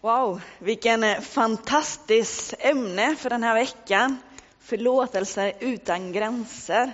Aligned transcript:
Wow, 0.00 0.40
vilken 0.58 1.04
eh, 1.04 1.20
fantastiskt 1.20 2.54
ämne 2.58 3.16
för 3.16 3.30
den 3.30 3.42
här 3.42 3.54
veckan. 3.54 4.18
Förlåtelse 4.60 5.52
utan 5.60 6.12
gränser. 6.12 6.92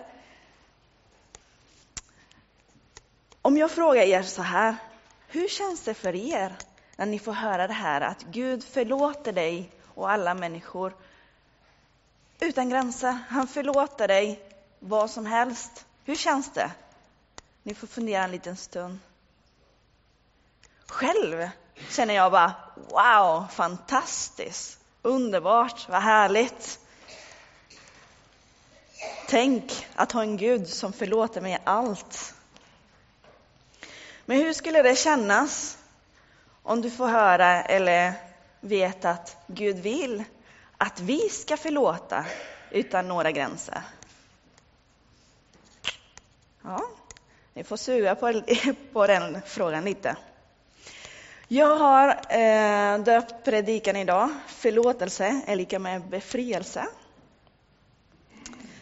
Om 3.43 3.57
jag 3.57 3.71
frågar 3.71 4.03
er 4.03 4.23
så 4.23 4.43
här, 4.43 4.77
hur 5.29 5.49
känns 5.49 5.81
det 5.81 5.95
för 5.95 6.15
er 6.15 6.57
när 6.97 7.07
ni 7.07 7.19
får 7.19 7.33
höra 7.33 7.67
det 7.67 7.73
här 7.73 8.01
att 8.01 8.23
Gud 8.23 8.65
förlåter 8.65 9.33
dig 9.33 9.71
och 9.95 10.11
alla 10.11 10.35
människor 10.35 10.95
utan 12.41 12.69
gränser? 12.69 13.19
Han 13.29 13.49
förlåter 13.49 14.09
dig 14.09 14.43
vad 14.79 15.11
som 15.11 15.27
helst. 15.27 15.87
Hur 16.05 16.17
känns 16.17 16.53
det? 16.53 16.71
Ni 17.63 17.75
får 17.75 17.87
fundera 17.87 18.25
en 18.25 18.31
liten 18.31 18.57
stund. 18.57 18.99
Själv 20.87 21.49
känner 21.91 22.15
jag 22.15 22.33
bara 22.33 22.53
wow, 22.75 23.47
fantastiskt, 23.51 24.79
underbart, 25.03 25.89
vad 25.89 26.03
härligt. 26.03 26.81
Tänk 29.29 29.87
att 29.95 30.13
ha 30.13 30.23
en 30.23 30.37
Gud 30.37 30.69
som 30.69 30.93
förlåter 30.93 31.41
mig 31.41 31.59
allt. 31.65 32.35
Men 34.25 34.37
hur 34.39 34.53
skulle 34.53 34.83
det 34.83 34.97
kännas 34.97 35.79
om 36.63 36.83
du 36.83 36.91
får 36.91 37.07
höra 37.07 37.63
eller 37.63 38.13
vet 38.61 39.05
att 39.05 39.37
Gud 39.47 39.77
vill 39.77 40.25
att 40.77 41.01
vi 41.01 41.29
ska 41.29 41.57
förlåta 41.57 42.27
utan 42.71 43.09
några 43.09 43.31
gränser? 43.31 43.83
Ja, 46.63 46.83
ni 47.55 47.65
får 47.65 47.77
suga 47.77 48.15
på, 48.15 48.43
på 48.93 49.07
den 49.07 49.43
frågan 49.47 49.85
lite. 49.85 50.17
Jag 51.55 51.77
har 51.77 52.09
eh, 52.09 52.99
döpt 53.05 53.45
predikan 53.45 53.97
idag, 53.97 54.31
förlåtelse 54.47 55.41
är 55.47 55.57
lika 55.57 55.79
med 55.79 56.09
befrielse. 56.09 56.87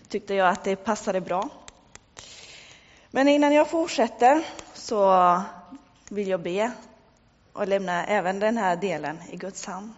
Tyckte 0.08 0.34
jag 0.34 0.48
att 0.48 0.64
det 0.64 0.77
passade 0.77 1.20
bra. 1.20 1.48
Men 3.10 3.28
innan 3.28 3.52
jag 3.52 3.68
fortsätter 3.68 4.46
så 4.74 5.42
vill 6.08 6.28
jag 6.28 6.40
be 6.40 6.72
och 7.52 7.68
lämna 7.68 8.06
även 8.06 8.38
den 8.38 8.56
här 8.56 8.77
delen 8.77 9.18
i 9.30 9.36
Guds 9.36 9.66
hand. 9.66 9.92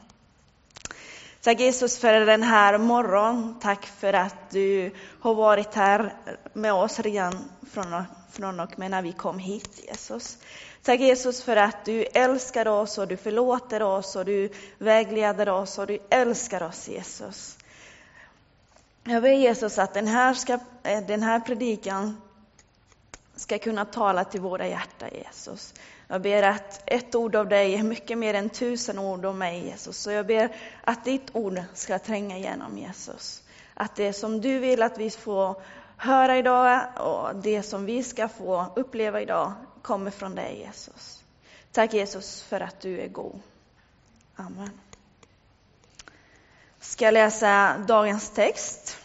Tack 1.45 1.61
Jesus 1.61 1.99
för 1.99 2.13
den 2.13 2.43
här 2.43 2.79
morgonen. 2.79 3.57
Tack 3.61 3.87
för 3.87 4.13
att 4.13 4.51
du 4.51 4.91
har 5.21 5.35
varit 5.35 5.75
här 5.75 6.15
med 6.53 6.73
oss 6.73 7.01
redan 7.01 7.51
från, 7.71 8.05
från 8.33 8.61
och 8.61 8.79
med 8.79 8.91
när 8.91 9.03
vi 9.03 9.13
kom 9.13 9.39
hit 9.39 9.85
Jesus. 9.89 10.39
Tack 10.83 11.01
Jesus 11.01 11.43
för 11.43 11.57
att 11.57 11.85
du 11.85 12.05
älskar 12.05 12.69
oss 12.69 12.99
och 12.99 13.09
du 13.09 13.17
förlåter 13.17 13.83
oss 13.83 14.17
och 14.17 14.25
du 14.25 14.53
vägleder 14.79 15.49
oss 15.49 15.79
och 15.79 15.87
du 15.87 15.99
älskar 16.11 16.63
oss 16.63 16.89
Jesus. 16.89 17.59
Jag 19.05 19.23
ber 19.23 19.33
Jesus 19.33 19.79
att 19.79 19.95
den 19.95 20.07
här, 20.07 20.35
ska, 20.35 20.59
den 20.83 21.23
här 21.23 21.41
predikan 21.41 22.21
ska 23.37 23.59
kunna 23.59 23.85
tala 23.85 24.25
till 24.25 24.41
våra 24.41 24.69
hjärtan 24.69 25.09
Jesus. 25.13 25.75
Jag 26.13 26.23
ber 26.23 26.43
att 26.43 26.83
ett 26.87 27.15
ord 27.15 27.37
av 27.37 27.49
dig 27.49 27.75
är 27.75 27.83
mycket 27.83 28.19
mer 28.19 28.35
än 28.35 28.51
tusen 28.51 28.99
ord 28.99 29.25
av 29.25 29.37
mig 29.37 29.65
Jesus. 29.65 29.99
Så 29.99 30.11
jag 30.11 30.27
ber 30.27 30.57
att 30.85 31.05
ditt 31.05 31.31
ord 31.33 31.63
ska 31.75 31.99
tränga 31.99 32.37
igenom 32.37 32.79
Jesus. 32.79 33.43
Att 33.75 33.97
det 33.97 34.13
som 34.13 34.41
du 34.41 34.59
vill 34.59 34.83
att 34.83 34.99
vi 34.99 35.11
får 35.11 35.63
höra 35.97 36.39
idag 36.39 36.83
och 36.97 37.37
det 37.37 37.63
som 37.63 37.87
vi 37.87 38.03
ska 38.03 38.29
få 38.29 38.67
uppleva 38.77 39.21
idag 39.21 39.53
kommer 39.83 40.11
från 40.11 40.35
dig 40.35 40.59
Jesus. 40.59 41.23
Tack 41.73 41.95
Jesus 41.95 42.43
för 42.43 42.61
att 42.61 42.81
du 42.81 43.01
är 43.01 43.09
god. 43.09 43.41
Amen. 44.37 44.71
Ska 46.81 47.05
jag 47.05 47.15
läsa 47.15 47.79
dagens 47.79 48.31
text. 48.31 48.99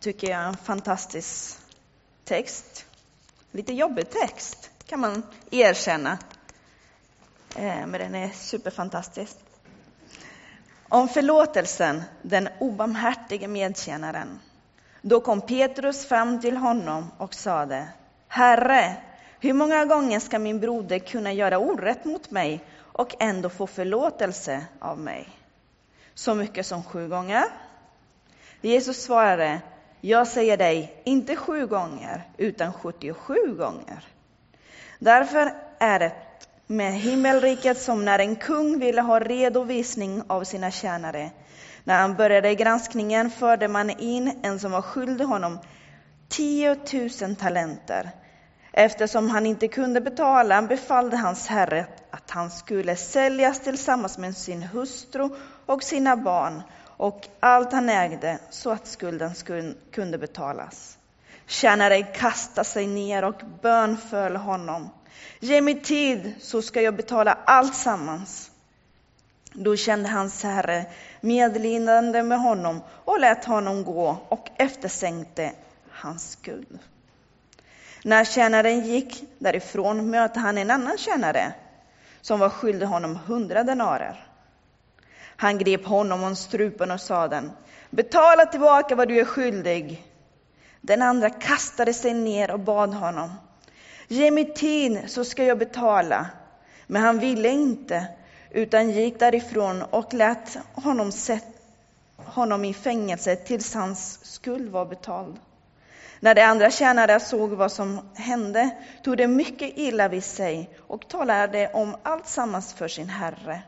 Tycker 0.00 0.30
jag 0.30 0.40
är 0.40 0.48
en 0.48 0.56
fantastisk 0.56 1.58
text. 2.24 2.84
Lite 3.50 3.72
jobbig 3.72 4.10
text 4.10 4.67
kan 4.88 5.00
man 5.00 5.22
erkänna. 5.50 6.18
Eh, 7.56 7.86
men 7.86 7.92
den 7.92 8.14
är 8.14 8.28
superfantastisk. 8.28 9.36
Om 10.88 11.08
förlåtelsen, 11.08 12.02
den 12.22 12.48
obarmhärtige 12.60 13.48
medtjänaren. 13.48 14.40
Då 15.02 15.20
kom 15.20 15.40
Petrus 15.40 16.06
fram 16.06 16.40
till 16.40 16.56
honom 16.56 17.10
och 17.18 17.34
sade 17.34 17.88
Herre, 18.28 18.96
hur 19.40 19.52
många 19.52 19.84
gånger 19.84 20.20
ska 20.20 20.38
min 20.38 20.60
broder 20.60 20.98
kunna 20.98 21.32
göra 21.32 21.58
orätt 21.58 22.04
mot 22.04 22.30
mig 22.30 22.64
och 22.80 23.14
ändå 23.18 23.48
få 23.48 23.66
förlåtelse 23.66 24.66
av 24.78 24.98
mig? 24.98 25.28
Så 26.14 26.34
mycket 26.34 26.66
som 26.66 26.84
sju 26.84 27.08
gånger? 27.08 27.44
Jesus 28.60 29.02
svarade, 29.02 29.60
jag 30.00 30.28
säger 30.28 30.56
dig, 30.56 31.02
inte 31.04 31.36
sju 31.36 31.66
gånger, 31.66 32.22
utan 32.36 32.72
77 32.72 33.34
gånger. 33.56 34.04
Därför 34.98 35.54
är 35.78 35.98
det 35.98 36.12
med 36.66 36.92
himmelriket 36.92 37.80
som 37.80 38.04
när 38.04 38.18
en 38.18 38.36
kung 38.36 38.78
ville 38.78 39.00
ha 39.00 39.20
redovisning 39.20 40.22
av 40.26 40.44
sina 40.44 40.70
tjänare. 40.70 41.30
När 41.84 42.00
han 42.00 42.14
började 42.14 42.54
granskningen 42.54 43.30
förde 43.30 43.68
man 43.68 43.90
in 43.90 44.40
en 44.42 44.58
som 44.58 44.72
var 44.72 44.82
skyldig 44.82 45.24
honom 45.24 45.58
10 46.28 46.76
000 47.20 47.36
talenter. 47.36 48.10
Eftersom 48.72 49.30
han 49.30 49.46
inte 49.46 49.68
kunde 49.68 50.00
betala 50.00 50.62
befallde 50.62 51.16
hans 51.16 51.46
herre 51.46 51.86
att 52.10 52.30
han 52.30 52.50
skulle 52.50 52.96
säljas 52.96 53.60
tillsammans 53.60 54.18
med 54.18 54.36
sin 54.36 54.62
hustru 54.62 55.28
och 55.66 55.82
sina 55.82 56.16
barn 56.16 56.62
och 56.96 57.28
allt 57.40 57.72
han 57.72 57.88
ägde 57.88 58.38
så 58.50 58.70
att 58.70 58.86
skulden 58.86 59.34
kunde 59.92 60.18
betalas. 60.18 60.97
Tjänaren 61.48 62.04
kastade 62.14 62.64
sig 62.64 62.86
ner 62.86 63.24
och 63.24 63.42
bönföll 63.62 64.36
honom. 64.36 64.90
Ge 65.40 65.60
mig 65.60 65.82
tid 65.82 66.34
så 66.40 66.62
ska 66.62 66.80
jag 66.80 66.96
betala 66.96 67.38
allt 67.44 67.74
sammans. 67.74 68.50
Då 69.52 69.76
kände 69.76 70.08
hans 70.08 70.42
herre 70.42 70.86
medlidande 71.20 72.22
med 72.22 72.40
honom 72.40 72.82
och 73.04 73.20
lät 73.20 73.44
honom 73.44 73.84
gå 73.84 74.16
och 74.28 74.48
eftersänkte 74.56 75.52
hans 75.90 76.30
skuld. 76.30 76.78
När 78.04 78.24
tjänaren 78.24 78.86
gick 78.86 79.24
därifrån 79.38 80.10
mötte 80.10 80.40
han 80.40 80.58
en 80.58 80.70
annan 80.70 80.98
tjänare 80.98 81.52
som 82.20 82.40
var 82.40 82.48
skyldig 82.48 82.86
honom 82.86 83.18
hundra 83.26 83.64
denarer. 83.64 84.24
Han 85.36 85.58
grep 85.58 85.84
honom 85.86 86.22
om 86.22 86.36
strupen 86.36 86.90
och 86.90 87.00
sade 87.00 87.50
betala 87.90 88.46
tillbaka 88.46 88.94
vad 88.94 89.08
du 89.08 89.20
är 89.20 89.24
skyldig. 89.24 90.07
Den 90.80 91.02
andra 91.02 91.30
kastade 91.30 91.92
sig 91.92 92.14
ner 92.14 92.50
och 92.50 92.60
bad 92.60 92.94
honom 92.94 93.30
ge 94.08 94.30
mig 94.30 94.54
tid 94.54 95.02
så 95.06 95.24
ska 95.24 95.44
jag 95.44 95.58
betala. 95.58 96.26
Men 96.86 97.02
han 97.02 97.18
ville 97.18 97.48
inte 97.48 98.06
utan 98.50 98.90
gick 98.90 99.18
därifrån 99.18 99.82
och 99.82 100.14
lät 100.14 100.56
honom, 100.72 101.12
sätta 101.12 101.46
honom 102.16 102.64
i 102.64 102.74
fängelse 102.74 103.36
tills 103.36 103.74
hans 103.74 104.24
skuld 104.24 104.70
var 104.70 104.84
betald. 104.84 105.36
När 106.20 106.34
de 106.34 106.42
andra 106.42 106.70
tjänarna 106.70 107.20
såg 107.20 107.50
vad 107.50 107.72
som 107.72 108.00
hände 108.14 108.70
tog 109.04 109.16
de 109.16 109.26
mycket 109.26 109.72
illa 109.78 110.08
vid 110.08 110.24
sig 110.24 110.70
och 110.86 111.08
talade 111.08 111.70
om 111.72 111.96
allt 112.02 112.26
sammans 112.26 112.72
för 112.72 112.88
sin 112.88 113.08
herre. 113.08 113.62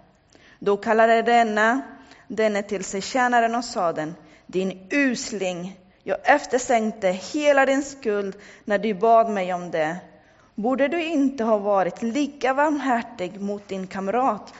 Då 0.58 0.76
kallade 0.76 1.22
denna 1.22 1.80
denne 2.28 2.62
till 2.62 2.84
sig 2.84 3.00
tjänaren 3.00 3.54
och 3.54 3.64
sade, 3.64 4.12
din 4.46 4.86
usling, 4.90 5.79
jag 6.02 6.18
eftersänkte 6.22 7.08
hela 7.08 7.66
din 7.66 7.82
skuld 7.82 8.36
när 8.64 8.78
du 8.78 8.94
bad 8.94 9.30
mig 9.30 9.54
om 9.54 9.70
det. 9.70 9.96
Borde 10.54 10.88
du 10.88 11.04
inte 11.04 11.44
ha 11.44 11.58
varit 11.58 12.02
lika 12.02 12.54
varmhärtig 12.54 13.40
mot 13.40 13.68
din 13.68 13.86
kamrat 13.86 14.54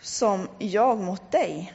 som 0.00 0.48
jag 0.58 0.98
mot 0.98 1.30
dig? 1.30 1.72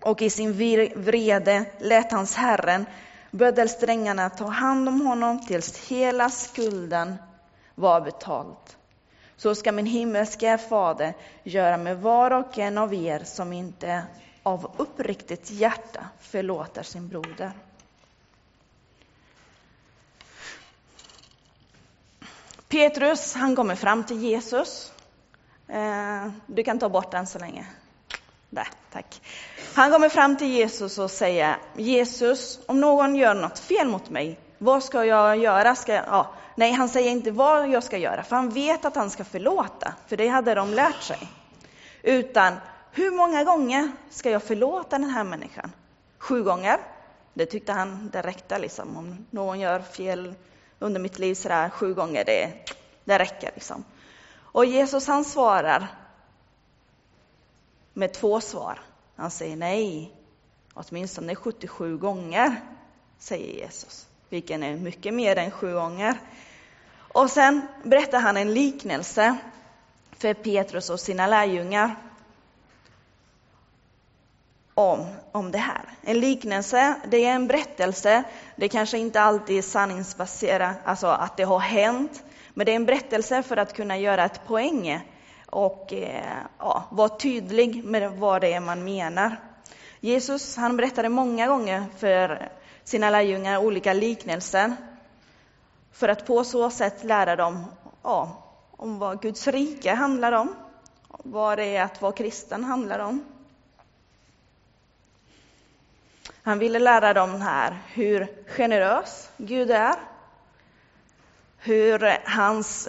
Och 0.00 0.22
i 0.22 0.30
sin 0.30 0.52
vrede 0.96 1.64
lät 1.78 2.12
hans 2.12 2.34
herren 2.36 2.86
bödelsträngarna 3.30 4.30
ta 4.30 4.46
hand 4.46 4.88
om 4.88 5.00
honom 5.00 5.46
tills 5.46 5.88
hela 5.88 6.30
skulden 6.30 7.14
var 7.74 8.00
betald. 8.00 8.56
Så 9.36 9.54
ska 9.54 9.72
min 9.72 9.86
himmelske 9.86 10.58
fader 10.58 11.14
göra 11.42 11.76
med 11.76 11.98
var 12.00 12.30
och 12.30 12.58
en 12.58 12.78
av 12.78 12.94
er 12.94 13.20
som 13.24 13.52
inte 13.52 14.02
av 14.42 14.70
uppriktigt 14.76 15.50
hjärta 15.50 16.06
förlåter 16.20 16.82
sin 16.82 17.08
broder. 17.08 17.52
Petrus, 22.68 23.34
han 23.34 23.56
kommer 23.56 23.74
fram 23.74 24.04
till 24.04 24.22
Jesus. 24.22 24.92
Eh, 25.68 26.28
du 26.46 26.62
kan 26.64 26.78
ta 26.78 26.88
bort 26.88 27.10
den 27.10 27.26
så 27.26 27.38
länge. 27.38 27.66
Där, 28.50 28.68
tack. 28.92 29.22
Han 29.74 29.90
kommer 29.92 30.08
fram 30.08 30.36
till 30.36 30.48
Jesus 30.48 30.98
och 30.98 31.10
säger, 31.10 31.56
Jesus, 31.76 32.60
om 32.66 32.80
någon 32.80 33.16
gör 33.16 33.34
något 33.34 33.58
fel 33.58 33.88
mot 33.88 34.10
mig, 34.10 34.38
vad 34.58 34.84
ska 34.84 35.04
jag 35.04 35.36
göra? 35.36 35.74
Ska 35.74 35.94
jag, 35.94 36.04
ja, 36.06 36.34
nej, 36.54 36.72
han 36.72 36.88
säger 36.88 37.10
inte 37.10 37.30
vad 37.30 37.68
jag 37.68 37.84
ska 37.84 37.98
göra, 37.98 38.22
för 38.22 38.36
han 38.36 38.50
vet 38.50 38.84
att 38.84 38.96
han 38.96 39.10
ska 39.10 39.24
förlåta, 39.24 39.94
för 40.06 40.16
det 40.16 40.28
hade 40.28 40.54
de 40.54 40.74
lärt 40.74 41.02
sig. 41.02 41.28
Utan 42.02 42.54
hur 42.92 43.10
många 43.10 43.44
gånger 43.44 43.92
ska 44.10 44.30
jag 44.30 44.42
förlåta 44.42 44.98
den 44.98 45.10
här 45.10 45.24
människan? 45.24 45.72
Sju 46.18 46.42
gånger? 46.42 46.78
Det 47.34 47.46
tyckte 47.46 47.72
han 47.72 48.10
det 48.12 48.22
räckte. 48.22 48.58
Liksom. 48.58 48.96
Om 48.96 49.26
någon 49.30 49.60
gör 49.60 49.80
fel 49.80 50.34
under 50.78 51.00
mitt 51.00 51.18
liv 51.18 51.34
sådär 51.34 51.70
sju 51.70 51.94
gånger, 51.94 52.24
det, 52.24 52.52
det 53.04 53.18
räcker. 53.18 53.50
Liksom. 53.54 53.84
Och 54.36 54.64
Jesus 54.64 55.06
han 55.06 55.24
svarar 55.24 55.86
med 57.92 58.12
två 58.12 58.40
svar. 58.40 58.80
Han 59.16 59.30
säger 59.30 59.56
nej, 59.56 60.12
åtminstone 60.74 61.34
77 61.34 61.96
gånger, 61.96 62.60
säger 63.18 63.54
Jesus. 63.54 64.06
Vilken 64.28 64.62
är 64.62 64.76
mycket 64.76 65.14
mer 65.14 65.36
än 65.38 65.50
sju 65.50 65.72
gånger. 65.72 66.20
Och 66.98 67.30
sen 67.30 67.62
berättar 67.84 68.20
han 68.20 68.36
en 68.36 68.54
liknelse 68.54 69.36
för 70.10 70.34
Petrus 70.34 70.90
och 70.90 71.00
sina 71.00 71.26
lärjungar 71.26 72.07
om, 74.78 75.06
om 75.32 75.50
det 75.50 75.58
här. 75.58 75.84
En 76.02 76.20
liknelse, 76.20 76.94
det 77.08 77.24
är 77.24 77.30
en 77.30 77.46
berättelse. 77.46 78.24
Det 78.56 78.68
kanske 78.68 78.98
inte 78.98 79.20
alltid 79.20 79.58
är 79.58 79.62
sanningsbaserat, 79.62 80.76
alltså 80.84 81.06
att 81.06 81.36
det 81.36 81.42
har 81.42 81.58
hänt. 81.58 82.24
Men 82.54 82.66
det 82.66 82.72
är 82.72 82.76
en 82.76 82.86
berättelse 82.86 83.42
för 83.42 83.56
att 83.56 83.72
kunna 83.72 83.98
göra 83.98 84.24
ett 84.24 84.46
poäng 84.46 85.00
och 85.46 85.92
eh, 85.92 86.36
ja, 86.58 86.84
vara 86.90 87.08
tydlig 87.08 87.84
med 87.84 88.12
vad 88.12 88.40
det 88.40 88.52
är 88.52 88.60
man 88.60 88.84
menar. 88.84 89.36
Jesus 90.00 90.56
han 90.56 90.76
berättade 90.76 91.08
många 91.08 91.46
gånger 91.46 91.84
för 91.98 92.48
sina 92.84 93.10
lärjungar 93.10 93.58
olika 93.58 93.92
liknelser 93.92 94.76
för 95.92 96.08
att 96.08 96.26
på 96.26 96.44
så 96.44 96.70
sätt 96.70 97.04
lära 97.04 97.36
dem 97.36 97.64
ja, 98.02 98.44
om 98.76 98.98
vad 98.98 99.22
Guds 99.22 99.46
rike 99.46 99.94
handlar 99.94 100.32
om, 100.32 100.54
vad 101.08 101.58
det 101.58 101.76
är 101.76 101.82
att 101.82 102.02
vara 102.02 102.12
kristen 102.12 102.64
handlar 102.64 102.98
om. 102.98 103.24
Han 106.48 106.58
ville 106.58 106.78
lära 106.78 107.14
dem 107.14 107.40
här 107.40 107.78
hur 107.92 108.26
generös 108.46 109.30
Gud 109.36 109.70
är, 109.70 109.94
hur 111.58 112.18
hans 112.28 112.88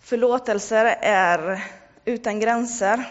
förlåtelser 0.00 0.84
är 1.00 1.64
utan 2.04 2.40
gränser, 2.40 3.04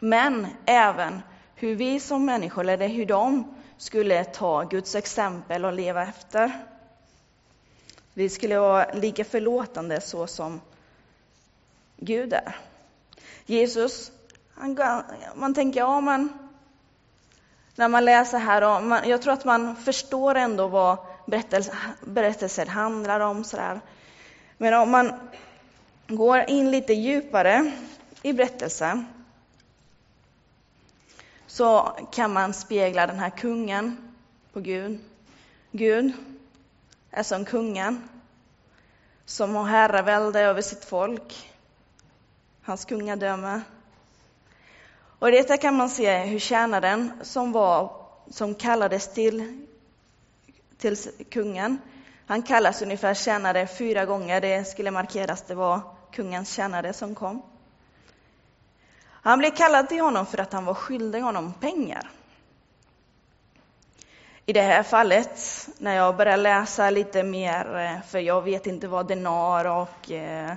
men 0.00 0.46
även 0.66 1.22
hur 1.54 1.74
vi 1.74 2.00
som 2.00 2.24
människor, 2.24 2.68
eller 2.68 2.88
hur 2.88 3.06
de 3.06 3.54
skulle 3.78 4.24
ta 4.24 4.62
Guds 4.62 4.94
exempel 4.94 5.64
och 5.64 5.72
leva 5.72 6.02
efter. 6.02 6.52
Vi 8.14 8.28
skulle 8.28 8.58
vara 8.58 8.92
lika 8.92 9.24
förlåtande 9.24 10.00
så 10.00 10.26
som 10.26 10.60
Gud 11.96 12.32
är. 12.32 12.56
Jesus, 13.46 14.12
han, 14.54 14.78
man 15.34 15.54
tänker, 15.54 15.80
ja 15.80 16.00
men 16.00 16.39
när 17.80 17.88
man 17.88 18.04
läser 18.04 18.38
här, 18.38 18.62
och 18.62 18.82
man, 18.82 19.08
jag 19.08 19.22
tror 19.22 19.32
att 19.32 19.44
man 19.44 19.76
förstår 19.76 20.34
ändå 20.34 20.68
vad 20.68 20.98
berättelser, 21.26 21.74
berättelser 22.00 22.66
handlar 22.66 23.20
om. 23.20 23.44
Sådär. 23.44 23.80
Men 24.58 24.74
om 24.74 24.90
man 24.90 25.12
går 26.08 26.50
in 26.50 26.70
lite 26.70 26.92
djupare 26.92 27.72
i 28.22 28.32
berättelsen 28.32 29.06
så 31.46 31.98
kan 32.12 32.32
man 32.32 32.54
spegla 32.54 33.06
den 33.06 33.18
här 33.18 33.30
kungen 33.30 34.14
på 34.52 34.60
Gud. 34.60 35.00
Gud 35.72 36.12
är 37.10 37.22
som 37.22 37.44
kungen 37.44 38.08
som 39.24 39.54
har 39.54 39.64
herravälde 39.64 40.40
över 40.40 40.62
sitt 40.62 40.84
folk, 40.84 41.50
hans 42.62 42.84
kungadöme. 42.84 43.60
Och 45.20 45.28
i 45.28 45.32
detta 45.32 45.56
kan 45.56 45.76
man 45.76 45.90
se 45.90 46.18
hur 46.18 46.38
tjänaren 46.38 47.12
som, 47.22 47.52
var, 47.52 47.92
som 48.30 48.54
kallades 48.54 49.12
till, 49.12 49.66
till 50.78 50.96
kungen, 51.30 51.78
han 52.26 52.42
kallas 52.42 52.82
ungefär 52.82 53.14
tjänare 53.14 53.66
fyra 53.66 54.04
gånger, 54.04 54.40
det 54.40 54.64
skulle 54.64 54.90
markeras, 54.90 55.42
det 55.42 55.54
var 55.54 55.80
kungens 56.12 56.52
tjänare 56.52 56.92
som 56.92 57.14
kom. 57.14 57.42
Han 59.22 59.38
blev 59.38 59.50
kallad 59.50 59.88
till 59.88 60.00
honom 60.00 60.26
för 60.26 60.38
att 60.38 60.52
han 60.52 60.64
var 60.64 60.74
skyldig 60.74 61.20
honom 61.20 61.52
pengar. 61.52 62.10
I 64.46 64.52
det 64.52 64.62
här 64.62 64.82
fallet, 64.82 65.68
när 65.78 65.96
jag 65.96 66.16
började 66.16 66.42
läsa 66.42 66.90
lite 66.90 67.22
mer, 67.22 67.76
eh, 67.76 68.02
för 68.08 68.18
jag 68.18 68.42
vet 68.42 68.66
inte 68.66 68.88
vad 68.88 69.08
denar 69.08 69.64
och, 69.64 70.10
eh, 70.10 70.52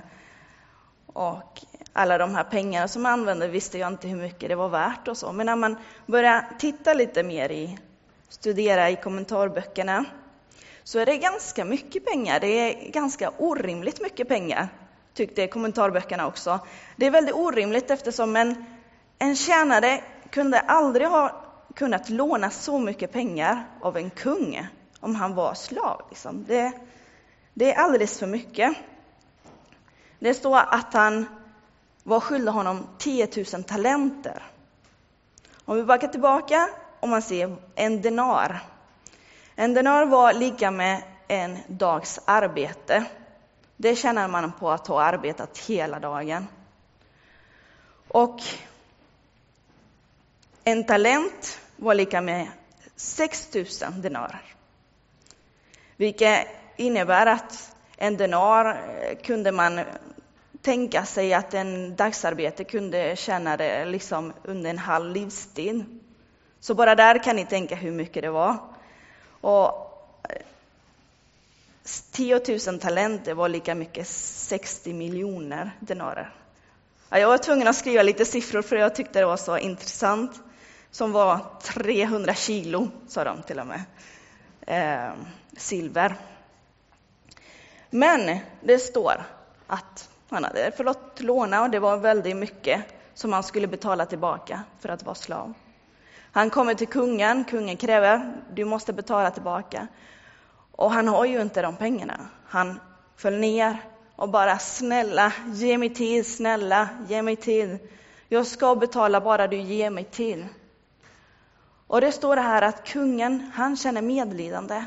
och 1.14 1.60
alla 1.92 2.18
de 2.18 2.34
här 2.34 2.44
pengarna 2.44 2.88
som 2.88 3.02
man 3.02 3.12
använde 3.12 3.48
visste 3.48 3.78
jag 3.78 3.92
inte 3.92 4.08
hur 4.08 4.16
mycket 4.16 4.48
det 4.48 4.54
var 4.54 4.68
värt 4.68 5.08
och 5.08 5.16
så. 5.16 5.32
Men 5.32 5.46
när 5.46 5.56
man 5.56 5.76
börjar 6.06 6.46
titta 6.58 6.94
lite 6.94 7.22
mer 7.22 7.48
i, 7.48 7.78
studera 8.28 8.90
i 8.90 8.96
kommentarböckerna, 8.96 10.04
så 10.84 10.98
är 10.98 11.06
det 11.06 11.16
ganska 11.16 11.64
mycket 11.64 12.06
pengar. 12.06 12.40
Det 12.40 12.46
är 12.46 12.90
ganska 12.90 13.30
orimligt 13.38 14.00
mycket 14.00 14.28
pengar, 14.28 14.68
tyckte 15.14 15.46
kommentarböckerna 15.46 16.26
också. 16.26 16.58
Det 16.96 17.06
är 17.06 17.10
väldigt 17.10 17.34
orimligt 17.34 17.90
eftersom 17.90 18.36
en, 18.36 18.64
en 19.18 19.36
tjänare 19.36 20.00
kunde 20.30 20.60
aldrig 20.60 21.08
ha 21.08 21.44
kunnat 21.74 22.08
låna 22.10 22.50
så 22.50 22.78
mycket 22.78 23.12
pengar 23.12 23.64
av 23.80 23.96
en 23.96 24.10
kung 24.10 24.68
om 25.00 25.14
han 25.14 25.34
var 25.34 25.54
slav. 25.54 26.02
Liksom. 26.08 26.44
Det, 26.44 26.72
det 27.54 27.72
är 27.72 27.78
alldeles 27.78 28.18
för 28.18 28.26
mycket. 28.26 28.76
Det 30.24 30.34
står 30.34 30.56
att 30.56 30.94
han 30.94 31.26
var 32.02 32.20
skyldig 32.20 32.52
honom 32.52 32.86
10 32.98 33.28
000 33.52 33.64
talenter. 33.64 34.42
Om 35.64 35.76
vi 35.76 35.82
backar 35.82 36.08
tillbaka 36.08 36.68
och 37.00 37.08
man 37.08 37.22
ser 37.22 37.56
en 37.74 38.02
denar. 38.02 38.60
En 39.54 39.74
denar 39.74 40.06
var 40.06 40.32
lika 40.32 40.70
med 40.70 41.02
en 41.28 41.58
dags 41.66 42.20
arbete. 42.24 43.04
Det 43.76 43.96
tjänar 43.96 44.28
man 44.28 44.52
på 44.52 44.70
att 44.70 44.86
ha 44.86 45.02
arbetat 45.02 45.58
hela 45.58 45.98
dagen. 45.98 46.46
Och 48.08 48.40
en 50.64 50.84
talent 50.84 51.60
var 51.76 51.94
lika 51.94 52.20
med 52.20 52.48
6 52.96 53.54
000 53.54 53.66
denarer. 54.02 54.42
Vilket 55.96 56.46
innebär 56.76 57.26
att 57.26 57.76
en 57.96 58.16
denar 58.16 58.80
kunde 59.22 59.52
man 59.52 59.80
tänka 60.64 61.04
sig 61.04 61.34
att 61.34 61.54
en 61.54 61.96
dagsarbete 61.96 62.64
kunde 62.64 63.16
tjäna 63.16 63.56
det 63.56 63.84
liksom 63.84 64.32
under 64.42 64.70
en 64.70 64.78
halv 64.78 65.12
livstid. 65.12 65.84
Så 66.60 66.74
bara 66.74 66.94
där 66.94 67.22
kan 67.22 67.36
ni 67.36 67.46
tänka 67.46 67.74
hur 67.74 67.90
mycket 67.90 68.22
det 68.22 68.30
var. 68.30 68.56
Och 69.40 69.90
10 72.10 72.40
000 72.66 72.80
talenter 72.80 73.34
var 73.34 73.48
lika 73.48 73.74
mycket 73.74 74.08
60 74.08 74.92
miljoner 74.92 75.70
denarer. 75.80 76.34
Jag 77.10 77.28
var 77.28 77.38
tvungen 77.38 77.68
att 77.68 77.76
skriva 77.76 78.02
lite 78.02 78.24
siffror 78.24 78.62
för 78.62 78.76
jag 78.76 78.94
tyckte 78.94 79.18
det 79.18 79.26
var 79.26 79.36
så 79.36 79.58
intressant 79.58 80.40
som 80.90 81.12
var 81.12 81.40
300 81.62 82.34
kilo, 82.34 82.88
sa 83.08 83.24
de 83.24 83.42
till 83.42 83.60
och 83.60 83.66
med, 83.66 83.82
eh, 84.66 85.14
silver. 85.56 86.14
Men 87.90 88.38
det 88.60 88.78
står 88.78 89.24
att 89.66 90.08
han 90.28 90.44
hade 90.44 90.72
förlåt 90.76 91.20
låna 91.20 91.62
och 91.62 91.70
det 91.70 91.78
var 91.78 91.96
väldigt 91.96 92.36
mycket 92.36 92.84
som 93.14 93.32
han 93.32 93.42
skulle 93.42 93.66
betala 93.66 94.06
tillbaka 94.06 94.62
för 94.80 94.88
att 94.88 95.02
vara 95.02 95.14
slav. 95.14 95.54
Han 96.32 96.50
kommer 96.50 96.74
till 96.74 96.88
kungen, 96.88 97.44
kungen 97.44 97.76
kräver, 97.76 98.32
du 98.54 98.64
måste 98.64 98.92
betala 98.92 99.30
tillbaka. 99.30 99.88
Och 100.72 100.90
han 100.90 101.08
har 101.08 101.24
ju 101.24 101.42
inte 101.42 101.62
de 101.62 101.76
pengarna. 101.76 102.28
Han 102.46 102.80
föll 103.16 103.38
ner 103.38 103.76
och 104.16 104.28
bara 104.28 104.58
snälla, 104.58 105.32
ge 105.46 105.78
mig 105.78 105.94
tid, 105.94 106.26
snälla, 106.26 106.88
ge 107.08 107.22
mig 107.22 107.36
tid. 107.36 107.78
Jag 108.28 108.46
ska 108.46 108.74
betala 108.74 109.20
bara 109.20 109.46
du 109.46 109.56
ger 109.56 109.90
mig 109.90 110.04
tid. 110.04 110.46
Och 111.86 112.00
det 112.00 112.12
står 112.12 112.36
här 112.36 112.62
att 112.62 112.84
kungen, 112.88 113.50
han 113.54 113.76
känner 113.76 114.02
medlidande 114.02 114.84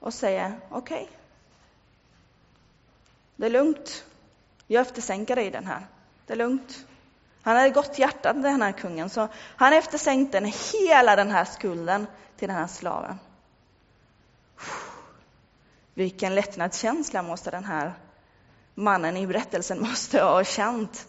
och 0.00 0.14
säger 0.14 0.52
okej, 0.70 1.02
okay, 1.02 1.16
det 3.36 3.46
är 3.46 3.50
lugnt. 3.50 4.04
Jag 4.66 4.80
eftersänker 4.80 5.36
dig 5.36 5.50
den 5.50 5.66
här. 5.66 5.86
Det 6.26 6.32
är 6.32 6.36
lugnt. 6.36 6.86
Han 7.42 7.56
hade 7.56 7.70
gott 7.70 7.98
hjärta 7.98 8.32
den 8.32 8.62
här 8.62 8.72
kungen, 8.72 9.10
så 9.10 9.28
han 9.56 9.72
eftersänkte 9.72 10.52
hela 10.72 11.16
den 11.16 11.30
här 11.30 11.44
skulden 11.44 12.06
till 12.36 12.48
den 12.48 12.56
här 12.56 12.66
slaven. 12.66 13.18
Vilken 15.94 16.34
lättnadskänsla 16.34 17.22
måste 17.22 17.50
den 17.50 17.64
här 17.64 17.92
mannen 18.74 19.16
i 19.16 19.26
berättelsen 19.26 19.80
måste 19.80 20.22
ha 20.22 20.44
känt. 20.44 21.06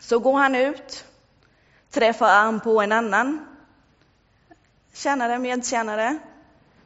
Så 0.00 0.18
går 0.18 0.38
han 0.38 0.54
ut 0.54 1.04
träffar 1.90 2.42
han 2.42 2.60
på 2.60 2.80
en 2.80 2.92
annan 2.92 3.46
tjänare, 4.92 5.38
medtjänare, 5.38 6.18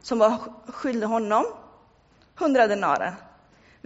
som 0.01 0.19
var 0.19 0.37
skyldig 0.67 1.07
honom 1.07 1.45
hundra 2.35 2.67
denarer 2.67 3.15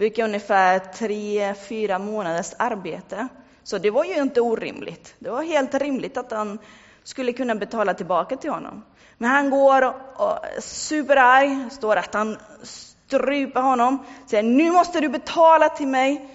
vilket 0.00 0.18
är 0.18 0.24
ungefär 0.24 0.78
tre, 0.78 1.54
fyra 1.54 1.98
månaders 1.98 2.54
arbete. 2.56 3.28
Så 3.62 3.78
det 3.78 3.90
var 3.90 4.04
ju 4.04 4.22
inte 4.22 4.40
orimligt. 4.40 5.14
Det 5.18 5.30
var 5.30 5.42
helt 5.42 5.74
rimligt 5.74 6.16
att 6.16 6.30
han 6.30 6.58
skulle 7.04 7.32
kunna 7.32 7.54
betala 7.54 7.94
tillbaka 7.94 8.36
till 8.36 8.50
honom. 8.50 8.82
Men 9.18 9.30
han 9.30 9.50
går 9.50 9.94
och 10.16 10.38
superarg, 10.58 11.70
står 11.70 11.96
att 11.96 12.14
han 12.14 12.38
stryper 12.62 13.60
honom, 13.60 14.04
säger 14.26 14.42
nu 14.42 14.70
måste 14.70 15.00
du 15.00 15.08
betala 15.08 15.68
till 15.68 15.88
mig, 15.88 16.28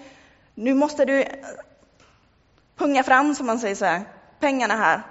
nu 0.54 0.74
måste 0.74 1.04
du 1.04 1.24
punga 2.78 3.02
fram 3.02 3.34
som 3.34 3.46
man 3.46 3.58
säger 3.58 3.74
så 3.74 3.84
här, 3.84 4.02
pengarna 4.40 4.74
här. 4.76 5.02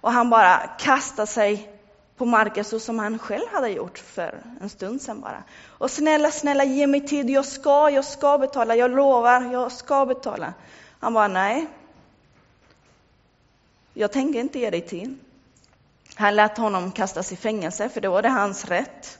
Och 0.00 0.12
han 0.12 0.30
bara 0.30 0.56
kastar 0.78 1.26
sig 1.26 1.73
på 2.16 2.24
marken 2.24 2.64
så 2.64 2.80
som 2.80 2.98
han 2.98 3.18
själv 3.18 3.46
hade 3.52 3.68
gjort 3.68 3.98
för 3.98 4.42
en 4.60 4.68
stund 4.68 5.02
sedan 5.02 5.20
bara. 5.20 5.42
Och 5.66 5.90
snälla, 5.90 6.30
snälla 6.30 6.64
ge 6.64 6.86
mig 6.86 7.06
tid, 7.06 7.30
jag 7.30 7.44
ska, 7.44 7.90
jag 7.90 8.04
ska 8.04 8.38
betala, 8.38 8.76
jag 8.76 8.90
lovar, 8.90 9.52
jag 9.52 9.72
ska 9.72 10.06
betala. 10.06 10.54
Han 11.00 11.14
bara 11.14 11.28
nej. 11.28 11.66
Jag 13.94 14.12
tänker 14.12 14.40
inte 14.40 14.58
ge 14.58 14.70
dig 14.70 14.80
tid. 14.80 15.18
Han 16.14 16.36
lät 16.36 16.58
honom 16.58 16.92
kastas 16.92 17.32
i 17.32 17.36
fängelse, 17.36 17.88
för 17.88 18.00
det 18.00 18.08
var 18.08 18.22
det 18.22 18.28
hans 18.28 18.64
rätt. 18.64 19.18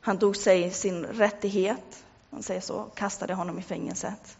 Han 0.00 0.18
tog 0.18 0.36
sig 0.36 0.70
sin 0.70 1.04
rättighet, 1.06 2.04
man 2.30 2.42
säger 2.42 2.60
så, 2.60 2.74
och 2.74 2.96
kastade 2.96 3.34
honom 3.34 3.58
i 3.58 3.62
fängelset. 3.62 4.36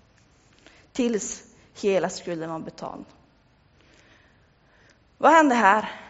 Tills 0.93 1.43
hela 1.81 2.09
skulden 2.09 2.51
var 2.51 2.59
betald. 2.59 3.05
Vad 5.19 5.33
hände 5.33 5.55
här? 5.55 6.10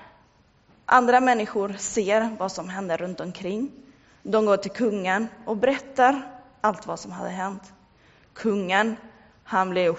Andra 0.93 1.21
människor 1.21 1.75
ser 1.79 2.37
vad 2.39 2.53
som 2.53 2.69
händer 2.69 2.97
runt 2.97 3.21
omkring. 3.21 3.71
De 4.23 4.47
går 4.47 4.57
till 4.57 4.71
kungen 4.71 5.29
och 5.45 5.57
berättar 5.57 6.23
allt 6.61 6.87
vad 6.87 7.01
som 7.01 7.13
hade 7.13 7.31
hänt. 7.31 7.73
Kungen, 8.35 8.97
han 9.45 9.71
blev 9.71 9.99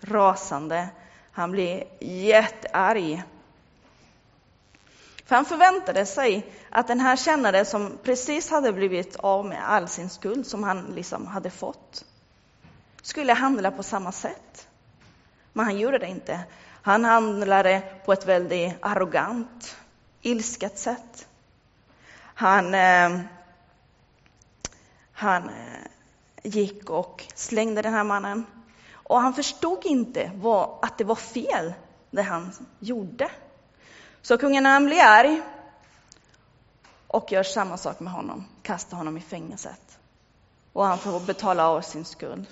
rasande. 0.00 0.88
Han 1.32 1.50
blev 1.50 1.84
jättearg. 2.00 3.22
För 5.24 5.36
han 5.36 5.44
förväntade 5.44 6.06
sig 6.06 6.52
att 6.70 6.88
den 6.88 7.00
här 7.00 7.16
kännare 7.16 7.64
som 7.64 7.98
precis 8.02 8.50
hade 8.50 8.72
blivit 8.72 9.16
av 9.16 9.46
med 9.46 9.70
all 9.70 9.88
sin 9.88 10.10
skuld 10.10 10.46
som 10.46 10.62
han 10.62 10.92
liksom 10.94 11.26
hade 11.26 11.50
fått, 11.50 12.04
skulle 13.02 13.32
handla 13.32 13.70
på 13.70 13.82
samma 13.82 14.12
sätt. 14.12 14.68
Men 15.52 15.64
han 15.64 15.78
gjorde 15.78 15.98
det 15.98 16.06
inte. 16.06 16.40
Han 16.82 17.04
handlade 17.04 17.82
på 18.04 18.12
ett 18.12 18.26
väldigt 18.26 18.74
arrogant, 18.80 19.76
ilsket 20.26 20.78
sätt. 20.78 21.28
Han, 22.18 22.74
eh, 22.74 23.20
han 25.12 25.48
eh, 25.48 25.86
gick 26.42 26.90
och 26.90 27.24
slängde 27.34 27.82
den 27.82 27.94
här 27.94 28.04
mannen. 28.04 28.46
Och 28.92 29.20
han 29.20 29.34
förstod 29.34 29.84
inte 29.84 30.30
vad, 30.34 30.78
att 30.82 30.98
det 30.98 31.04
var 31.04 31.14
fel, 31.14 31.74
det 32.10 32.22
han 32.22 32.52
gjorde. 32.78 33.30
Så 34.22 34.38
kungen 34.38 34.66
han 34.66 34.86
blir 34.86 35.02
arg 35.02 35.42
och 37.06 37.32
gör 37.32 37.42
samma 37.42 37.76
sak 37.76 38.00
med 38.00 38.12
honom, 38.12 38.44
kastar 38.62 38.96
honom 38.96 39.16
i 39.16 39.20
fängelset. 39.20 39.98
Och 40.72 40.84
han 40.84 40.98
får 40.98 41.20
betala 41.20 41.68
av 41.68 41.80
sin 41.80 42.04
skuld. 42.04 42.46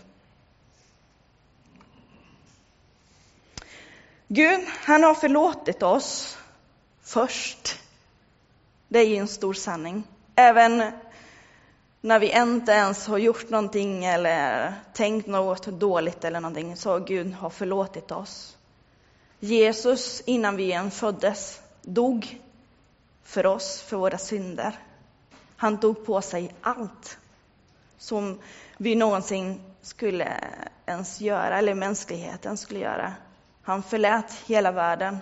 Gud, 4.29 4.61
han 4.69 5.03
har 5.03 5.15
förlåtit 5.15 5.83
oss 5.83 6.39
först. 7.05 7.79
Det 8.89 8.99
är 8.99 9.07
ju 9.07 9.17
en 9.17 9.29
stor 9.29 9.55
sanning. 9.55 10.05
Även 10.35 10.93
när 12.01 12.19
vi 12.19 12.33
inte 12.33 12.73
ens 12.73 13.07
har 13.07 13.19
gjort 13.19 13.51
någonting 13.51 14.05
eller 14.05 14.75
tänkt 14.93 15.27
något 15.27 15.67
dåligt 15.67 16.25
eller 16.25 16.41
någonting, 16.41 16.77
så 16.77 16.99
Gud 16.99 17.33
har 17.33 17.51
förlåtit 17.51 18.11
oss. 18.11 18.57
Jesus, 19.41 20.23
innan 20.27 20.57
vi 20.57 20.73
än 20.73 20.91
föddes, 20.91 21.61
dog 21.83 22.41
för 23.23 23.47
oss, 23.47 23.83
för 23.83 23.97
våra 23.97 24.19
synder. 24.19 24.79
Han 25.57 25.81
tog 25.81 26.07
på 26.07 26.23
sig 26.23 26.55
allt 26.61 27.19
som 27.99 28.39
vi 28.77 28.95
någonsin 28.95 29.61
skulle 29.83 30.41
ens 30.87 31.21
göra, 31.21 31.59
eller 31.59 31.75
mänskligheten 31.75 32.57
skulle 32.57 32.81
göra. 32.81 33.13
Han 33.63 33.83
förlät 33.83 34.33
hela 34.47 34.73
världen. 34.73 35.19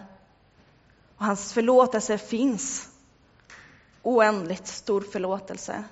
Och 1.22 1.26
hans 1.26 1.52
förlåtelse 1.52 2.18
finns. 2.18 2.88
Oändligt 4.02 4.66
stor 4.66 5.00
förlåtelse. 5.00 5.84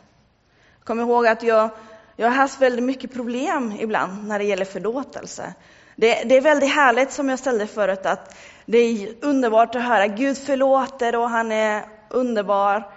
Kom 0.85 1.01
ihåg 1.01 1.27
att 1.27 1.43
jag, 1.43 1.71
jag 2.17 2.29
har 2.29 2.35
haft 2.35 2.61
väldigt 2.61 2.85
mycket 2.85 3.13
problem 3.13 3.75
ibland 3.79 4.29
när 4.29 4.39
det 4.39 4.45
gäller 4.45 4.65
förlåtelse. 4.65 5.55
Det, 5.97 6.23
det, 6.25 6.37
är 6.37 6.41
väldigt 6.41 6.75
härligt, 6.75 7.13
som 7.13 7.29
jag 7.29 7.39
ställde 7.39 7.67
förut, 7.67 8.07
att 8.07 8.37
det 8.67 8.79
är 8.79 9.15
underbart 9.21 9.75
att 9.75 9.83
höra 9.83 10.07
Gud 10.07 10.39
förlåter 10.39 11.17
och 11.17 11.31
han 11.31 11.53
är 11.53 11.85
underbar. 12.09 12.93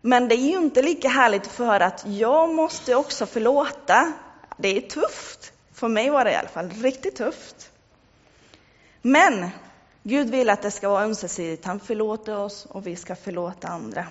Men 0.00 0.28
det 0.28 0.34
är 0.34 0.50
ju 0.50 0.58
inte 0.58 0.82
lika 0.82 1.08
härligt 1.08 1.46
att 1.46 1.52
få 1.52 1.64
höra 1.64 1.86
att 1.86 2.04
jag 2.06 2.54
måste 2.54 2.94
också 2.94 3.26
förlåta. 3.26 4.12
Det 4.56 4.76
är 4.76 4.80
tufft. 4.80 5.52
För 5.74 5.88
mig 5.88 6.10
var 6.10 6.24
det 6.24 6.32
i 6.32 6.36
alla 6.36 6.48
fall 6.48 6.70
riktigt 6.70 7.16
tufft. 7.16 7.70
Men 9.02 9.50
Gud 10.02 10.30
vill 10.30 10.50
att 10.50 10.62
det 10.62 10.70
ska 10.70 10.88
vara 10.88 11.04
ömsesidigt. 11.04 11.64
Han 11.64 11.80
förlåter 11.80 12.36
oss 12.36 12.66
och 12.66 12.86
vi 12.86 12.96
ska 12.96 13.16
förlåta 13.16 13.68
andra. 13.68 14.06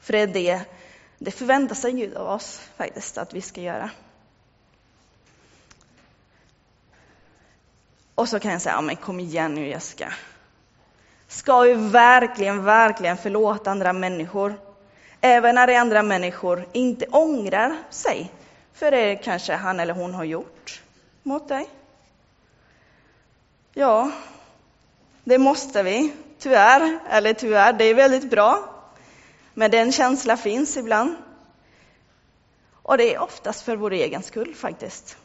För 0.00 0.12
det 0.12 0.18
är 0.18 0.26
det, 0.26 0.64
det 1.18 1.30
förväntar 1.30 1.74
sig 1.74 1.92
Gud 1.92 2.14
av 2.14 2.28
oss 2.28 2.60
faktiskt 2.76 3.18
att 3.18 3.34
vi 3.34 3.40
ska 3.40 3.60
göra. 3.60 3.90
Och 8.14 8.28
så 8.28 8.40
kan 8.40 8.52
jag 8.52 8.62
säga, 8.62 8.74
ja 8.74 8.80
men 8.80 8.96
kom 8.96 9.20
igen 9.20 9.54
nu 9.54 9.68
Jessica. 9.68 10.12
Ska 11.28 11.60
vi 11.60 11.74
verkligen, 11.74 12.64
verkligen 12.64 13.16
förlåta 13.16 13.70
andra 13.70 13.92
människor? 13.92 14.54
Även 15.20 15.54
när 15.54 15.66
det 15.66 15.76
andra 15.76 16.02
människor 16.02 16.68
inte 16.72 17.06
ångrar 17.06 17.76
sig 17.90 18.32
för 18.72 18.90
det 18.90 19.16
kanske 19.16 19.54
han 19.54 19.80
eller 19.80 19.94
hon 19.94 20.14
har 20.14 20.24
gjort 20.24 20.82
mot 21.22 21.48
dig. 21.48 21.68
Ja, 23.78 24.10
det 25.24 25.38
måste 25.38 25.82
vi, 25.82 26.12
tyvärr. 26.38 26.98
Eller 27.08 27.34
tyvärr, 27.34 27.72
det 27.72 27.84
är 27.84 27.94
väldigt 27.94 28.30
bra. 28.30 28.74
Men 29.54 29.70
den 29.70 29.92
känslan 29.92 30.38
finns 30.38 30.76
ibland. 30.76 31.16
Och 32.72 32.98
det 32.98 33.14
är 33.14 33.22
oftast 33.22 33.62
för 33.62 33.76
vår 33.76 33.92
egen 33.92 34.22
skull 34.22 34.54
faktiskt. 34.54 35.16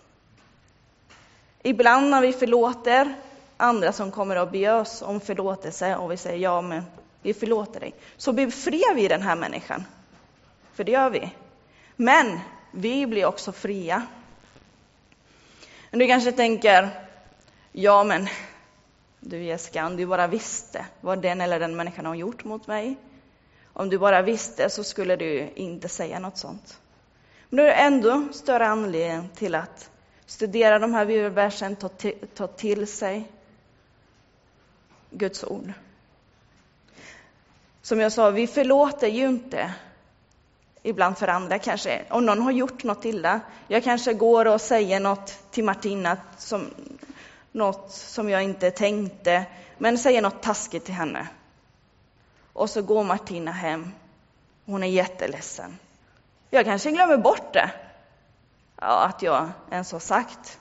Ibland 1.64 2.10
när 2.10 2.22
vi 2.22 2.34
förlåter 2.34 3.16
andra 3.58 3.94
som 3.94 4.12
kommer 4.12 4.36
och 4.36 4.52
ber 4.52 4.80
oss 4.80 5.02
om 5.02 5.20
förlåtelse 5.20 5.96
och 5.96 6.12
vi 6.12 6.18
säger 6.18 6.38
ja, 6.38 6.62
men 6.62 6.84
vi 7.22 7.34
förlåter 7.34 7.80
dig, 7.80 7.94
så 8.18 8.34
befriar 8.34 8.96
vi 8.96 9.08
den 9.08 9.22
här 9.22 9.36
människan. 9.36 9.86
För 10.74 10.84
det 10.84 10.92
gör 10.92 11.10
vi. 11.10 11.30
Men 11.96 12.40
vi 12.72 13.08
blir 13.08 13.26
också 13.26 13.52
fria. 13.52 14.06
Men 15.90 16.00
du 16.00 16.08
kanske 16.08 16.32
tänker, 16.32 16.90
ja 17.72 18.04
men 18.04 18.28
du 19.20 19.44
Jessica, 19.44 19.86
om 19.86 19.98
du 19.98 20.06
bara 20.06 20.28
visste 20.28 20.86
vad 21.02 21.22
den 21.22 21.42
eller 21.42 21.60
den 21.60 21.76
människan 21.76 22.06
har 22.06 22.16
gjort 22.16 22.44
mot 22.44 22.68
mig. 22.68 22.96
Om 23.74 23.90
du 23.90 23.98
bara 23.98 24.22
visste 24.22 24.70
så 24.70 24.84
skulle 24.84 25.16
du 25.16 25.50
inte 25.56 25.90
säga 25.90 26.20
något 26.20 26.38
sånt. 26.38 26.80
Men 27.50 27.58
då 27.58 27.64
är 27.64 27.68
det 27.68 27.74
ändå 27.74 28.28
större 28.32 28.68
anledning 28.68 29.30
till 29.36 29.56
att 29.56 29.90
studera 30.26 30.80
de 30.80 30.94
här 30.94 31.06
bibelversen, 31.06 31.76
ta, 31.76 31.90
ta 32.36 32.48
till 32.48 32.88
sig 32.88 33.32
Guds 35.10 35.44
ord. 35.44 35.74
Som 37.82 38.00
jag 38.00 38.12
sa, 38.12 38.30
vi 38.30 38.48
förlåter 38.48 39.08
ju 39.08 39.28
inte 39.28 39.74
ibland 40.84 41.18
för 41.18 41.28
andra 41.28 41.60
kanske. 41.60 42.02
Om 42.10 42.26
någon 42.26 42.42
har 42.42 42.52
gjort 42.52 42.84
något 42.84 43.06
illa. 43.06 43.40
Jag 43.68 43.84
kanske 43.84 44.14
går 44.14 44.48
och 44.48 44.62
säger 44.62 45.00
något 45.00 45.52
till 45.52 45.64
Martina 45.64 46.18
som 46.38 46.70
något 47.52 47.92
som 47.92 48.30
jag 48.30 48.44
inte 48.44 48.72
tänkte, 48.72 49.46
men 49.78 49.98
säger 49.98 50.22
något 50.22 50.42
taskigt 50.42 50.86
till 50.86 50.94
henne. 50.94 51.28
Och 52.54 52.70
så 52.70 52.82
går 52.82 53.04
Martina 53.04 53.52
hem. 53.52 53.92
Hon 54.66 54.84
är 54.84 54.88
jätteledsen. 54.88 55.78
Jag 56.50 56.66
kanske 56.66 56.92
glömmer 56.92 57.18
bort 57.18 57.54
det. 57.54 57.72
Ja, 58.82 59.06
att 59.06 59.22
jag 59.22 59.50
ens 59.72 59.92
har 59.92 60.00
sagt. 60.00 60.60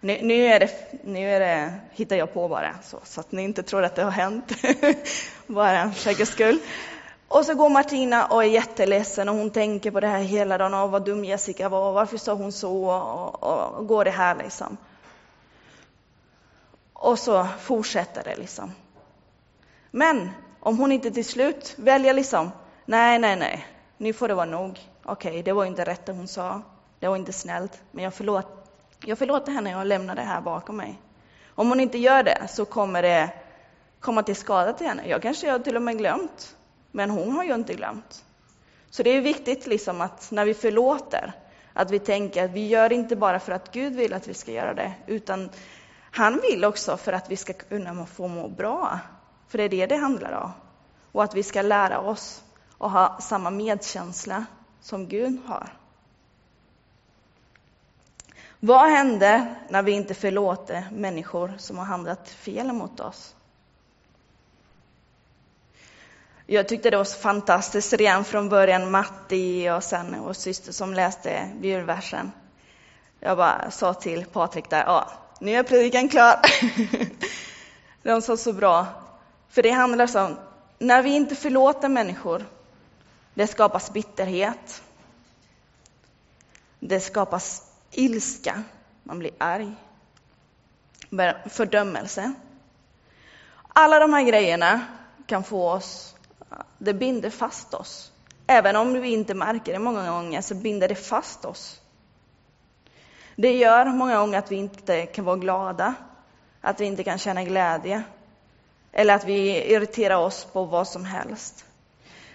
Nu, 0.00 0.18
nu, 0.22 0.46
är 0.46 0.60
det, 0.60 0.70
nu 1.04 1.30
är 1.30 1.40
det, 1.40 1.74
hittar 1.90 2.16
jag 2.16 2.34
på 2.34 2.48
bara, 2.48 2.74
så, 2.82 3.00
så 3.04 3.20
att 3.20 3.32
ni 3.32 3.42
inte 3.42 3.62
tror 3.62 3.84
att 3.84 3.94
det 3.94 4.02
har 4.02 4.10
hänt. 4.10 4.52
bara 5.46 5.90
för 5.90 6.00
säkerhets 6.00 6.32
skull. 6.32 6.58
Och 7.28 7.44
så 7.44 7.54
går 7.54 7.68
Martina 7.68 8.26
och 8.26 8.44
är 8.44 8.48
jätteledsen 8.48 9.28
och 9.28 9.34
hon 9.34 9.50
tänker 9.50 9.90
på 9.90 10.00
det 10.00 10.06
här 10.06 10.18
hela 10.18 10.58
dagen. 10.58 10.74
Och 10.74 10.90
vad 10.90 11.04
dum 11.04 11.24
Jessica 11.24 11.68
var, 11.68 11.92
varför 11.92 12.18
sa 12.18 12.32
hon 12.32 12.52
så? 12.52 12.84
Och, 12.84 13.42
och, 13.42 13.78
och 13.78 13.86
går 13.86 14.04
det 14.04 14.10
här 14.10 14.34
liksom. 14.34 14.76
Och 16.98 17.18
så 17.18 17.46
fortsätter 17.60 18.24
det 18.24 18.36
liksom. 18.36 18.72
Men 19.90 20.30
om 20.60 20.78
hon 20.78 20.92
inte 20.92 21.10
till 21.10 21.24
slut 21.24 21.74
väljer 21.78 22.14
liksom, 22.14 22.50
nej, 22.84 23.18
nej, 23.18 23.36
nej, 23.36 23.66
nu 23.96 24.12
får 24.12 24.28
det 24.28 24.34
vara 24.34 24.46
nog. 24.46 24.70
okej, 25.04 25.30
okay, 25.30 25.42
det 25.42 25.52
var 25.52 25.64
inte 25.64 25.84
rätt 25.84 26.06
det 26.06 26.12
hon 26.12 26.28
sa, 26.28 26.62
det 27.00 27.08
var 27.08 27.16
inte 27.16 27.32
snällt, 27.32 27.80
men 27.90 28.04
jag, 28.04 28.14
förlåt, 28.14 28.46
jag 29.04 29.18
förlåter 29.18 29.52
henne 29.52 29.76
och 29.76 29.86
lämnar 29.86 30.14
det 30.14 30.22
här 30.22 30.40
bakom 30.40 30.76
mig. 30.76 31.00
Om 31.54 31.68
hon 31.68 31.80
inte 31.80 31.98
gör 31.98 32.22
det 32.22 32.48
så 32.48 32.64
kommer 32.64 33.02
det 33.02 33.30
komma 34.00 34.22
till 34.22 34.36
skada 34.36 34.72
till 34.72 34.86
henne. 34.86 35.08
Jag 35.08 35.22
kanske 35.22 35.50
har 35.50 35.58
till 35.58 35.76
och 35.76 35.82
med 35.82 35.98
glömt, 35.98 36.56
men 36.90 37.10
hon 37.10 37.32
har 37.32 37.44
ju 37.44 37.54
inte 37.54 37.74
glömt. 37.74 38.24
Så 38.90 39.02
det 39.02 39.10
är 39.10 39.20
viktigt 39.20 39.66
liksom 39.66 40.00
att 40.00 40.30
när 40.30 40.44
vi 40.44 40.54
förlåter, 40.54 41.32
att 41.72 41.90
vi 41.90 41.98
tänker 41.98 42.44
att 42.44 42.50
vi 42.50 42.66
gör 42.66 42.92
inte 42.92 43.16
bara 43.16 43.40
för 43.40 43.52
att 43.52 43.72
Gud 43.72 43.94
vill 43.94 44.14
att 44.14 44.28
vi 44.28 44.34
ska 44.34 44.52
göra 44.52 44.74
det, 44.74 44.92
utan 45.06 45.50
han 46.16 46.40
vill 46.40 46.64
också 46.64 46.96
för 46.96 47.12
att 47.12 47.30
vi 47.30 47.36
ska 47.36 47.52
kunna 47.52 48.06
få 48.06 48.28
må 48.28 48.48
bra. 48.48 48.98
För 49.48 49.58
det 49.58 49.64
är 49.64 49.68
det 49.68 49.86
det 49.86 49.96
handlar 49.96 50.32
om. 50.32 50.50
Och 51.12 51.24
att 51.24 51.34
vi 51.34 51.42
ska 51.42 51.62
lära 51.62 52.00
oss 52.00 52.44
att 52.78 52.92
ha 52.92 53.18
samma 53.20 53.50
medkänsla 53.50 54.44
som 54.80 55.08
Gud 55.08 55.38
har. 55.46 55.68
Vad 58.60 58.90
händer 58.90 59.54
när 59.68 59.82
vi 59.82 59.92
inte 59.92 60.14
förlåter 60.14 60.88
människor 60.92 61.54
som 61.58 61.78
har 61.78 61.84
handlat 61.84 62.28
fel 62.28 62.72
mot 62.72 63.00
oss? 63.00 63.34
Jag 66.46 66.68
tyckte 66.68 66.90
det 66.90 66.96
var 66.96 67.04
så 67.04 67.18
fantastiskt 67.18 67.92
redan 67.92 68.24
från 68.24 68.48
början, 68.48 68.90
Matti 68.90 69.70
och 69.70 69.84
sen 69.84 70.16
vår 70.22 70.32
syster 70.32 70.72
som 70.72 70.94
läste 70.94 71.50
bibelversen. 71.60 72.32
Jag 73.20 73.36
bara 73.36 73.70
sa 73.70 73.94
till 73.94 74.24
Patrik 74.24 74.70
där, 74.70 74.84
ja, 74.86 75.08
nu 75.38 75.52
är 75.52 75.62
predikan 75.62 76.08
klar. 76.08 76.40
De 78.02 78.22
sa 78.22 78.36
så 78.36 78.52
bra. 78.52 78.86
För 79.48 79.62
det 79.62 79.70
handlar 79.70 80.16
om, 80.16 80.36
när 80.78 81.02
vi 81.02 81.10
inte 81.10 81.34
förlåter 81.36 81.88
människor, 81.88 82.44
det 83.34 83.46
skapas 83.46 83.92
bitterhet. 83.92 84.82
Det 86.80 87.00
skapas 87.00 87.62
ilska, 87.90 88.62
man 89.02 89.18
blir 89.18 89.30
arg. 89.38 89.72
Fördömelse. 91.46 92.32
Alla 93.68 93.98
de 93.98 94.12
här 94.12 94.22
grejerna 94.22 94.80
kan 95.26 95.44
få 95.44 95.70
oss, 95.70 96.14
det 96.78 96.94
binder 96.94 97.30
fast 97.30 97.74
oss. 97.74 98.12
Även 98.46 98.76
om 98.76 98.92
vi 98.92 99.08
inte 99.08 99.34
märker 99.34 99.72
det 99.72 99.78
många 99.78 100.10
gånger 100.10 100.40
så 100.40 100.54
binder 100.54 100.88
det 100.88 100.94
fast 100.94 101.44
oss. 101.44 101.80
Det 103.36 103.52
gör 103.52 103.84
många 103.84 104.18
gånger 104.18 104.38
att 104.38 104.52
vi 104.52 104.56
inte 104.56 105.06
kan 105.06 105.24
vara 105.24 105.36
glada, 105.36 105.94
att 106.60 106.80
vi 106.80 106.84
inte 106.84 107.04
kan 107.04 107.18
känna 107.18 107.44
glädje 107.44 108.02
eller 108.92 109.14
att 109.14 109.24
vi 109.24 109.64
irriterar 109.72 110.16
oss 110.16 110.44
på 110.44 110.64
vad 110.64 110.88
som 110.88 111.04
helst. 111.04 111.64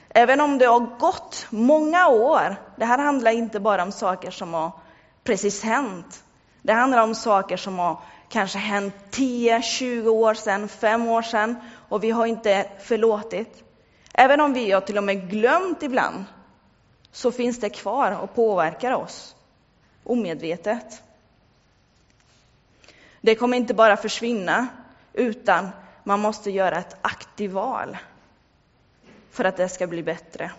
Även 0.10 0.41
om 0.41 0.58
det 0.58 0.65
har 0.65 0.79
gått 0.79 1.48
många 1.50 2.08
år, 2.08 2.55
det 2.75 2.86
här 2.86 2.98
handlar 2.98 3.31
inte 3.31 3.60
bara 3.60 3.84
om 3.84 3.91
saker 3.91 4.31
som 4.31 4.53
har 4.53 4.72
precis 5.24 5.63
hänt. 5.63 6.24
Det 6.62 6.74
handlar 6.74 7.03
om 7.03 7.15
saker 7.15 7.58
som 7.58 7.79
har 7.79 7.98
kanske 8.29 8.58
hänt 8.58 8.96
10, 9.10 9.62
20 9.62 10.10
år 10.10 10.34
sedan, 10.34 10.67
5 10.67 11.08
år 11.08 11.22
sedan 11.22 11.55
och 11.89 12.03
vi 12.03 12.12
har 12.12 12.25
inte 12.25 12.70
förlåtit. 12.79 13.63
Även 14.13 14.41
om 14.41 14.53
vi 14.53 14.72
har 14.72 14.81
till 14.81 14.98
och 14.98 15.03
med 15.03 15.29
glömt 15.29 15.84
ibland 15.84 16.25
så 17.12 17.31
finns 17.31 17.60
det 17.60 17.70
kvar 17.70 18.20
och 18.22 18.36
påverkar 18.36 18.91
oss 18.91 19.36
omedvetet. 20.03 21.03
Det 23.22 23.36
kommer 23.36 23.58
inte 23.58 23.74
bara 23.74 23.98
försvinna, 23.98 24.67
utan 25.13 25.70
man 26.03 26.20
måste 26.20 26.51
göra 26.51 26.77
ett 26.77 26.96
aktivt 27.01 27.51
val 27.51 27.98
för 29.31 29.43
att 29.43 29.58
det 29.58 29.70
ska 29.70 29.88
bli 29.88 30.03
bättre. 30.03 30.51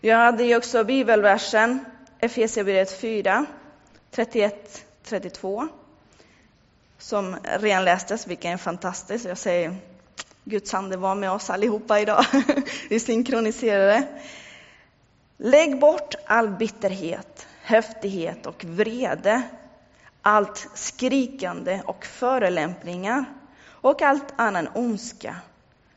Jag 0.00 0.16
hade 0.16 0.44
ju 0.44 0.56
också 0.56 0.84
bibelversen 0.84 1.84
Efesierbrevet 2.18 3.00
4, 3.00 3.46
31-32 4.12 5.68
som 6.98 7.36
renlästes, 7.44 8.26
vilket 8.26 8.30
vilken 8.30 8.52
är 8.52 8.56
fantastisk. 8.56 9.24
Jag 9.24 9.38
säger 9.38 9.76
Guds 10.44 10.74
ande 10.74 10.96
var 10.96 11.14
med 11.14 11.30
oss 11.30 11.50
allihopa 11.50 12.00
idag. 12.00 12.24
Vi 12.88 13.00
synkroniserade. 13.00 14.08
Lägg 15.42 15.78
bort 15.80 16.14
all 16.26 16.48
bitterhet, 16.48 17.46
häftighet 17.62 18.46
och 18.46 18.64
vrede, 18.64 19.42
allt 20.22 20.68
skrikande 20.74 21.82
och 21.86 22.04
förelämpningar 22.04 23.24
och 23.66 24.02
allt 24.02 24.34
annan 24.36 24.68
ondska. 24.74 25.36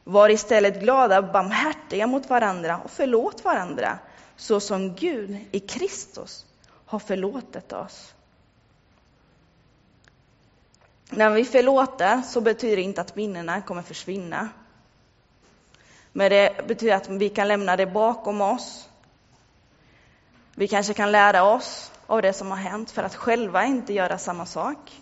Var 0.04 0.30
istället 0.30 0.80
glada 0.80 1.18
och 1.20 1.32
barmhärtiga 1.32 2.08
mot 2.08 2.30
varandra 2.30 2.80
och 2.84 2.92
förlåt 2.92 3.44
varandra, 3.44 4.00
så 4.36 4.60
som 4.60 4.96
Gud 4.96 5.38
i 5.52 5.60
Kristus 5.60 6.46
har 6.86 7.00
förlåtit 7.00 7.74
oss. 7.74 8.14
När 11.10 11.30
vi 11.30 11.46
förlåter 11.46 12.22
så 12.22 12.42
betyder 12.42 12.76
det 12.76 12.82
inte 12.82 13.02
att 13.02 13.16
minnena 13.16 13.62
kommer 13.62 13.82
försvinna. 13.82 14.50
Men 16.12 16.30
det 16.30 16.68
betyder 16.68 16.96
att 16.96 17.10
vi 17.10 17.30
kan 17.30 17.48
lämna 17.48 17.76
det 17.76 17.86
bakom 17.86 18.42
oss 18.42 18.90
vi 20.56 20.68
kanske 20.68 20.94
kan 20.94 21.12
lära 21.12 21.44
oss 21.44 21.92
av 22.08 22.22
det 22.22 22.34
som 22.34 22.52
har 22.52 22.58
hänt 22.58 22.92
för 22.92 23.04
att 23.04 23.16
själva 23.16 23.66
inte 23.66 23.94
göra 23.94 24.18
samma 24.18 24.46
sak. 24.46 25.02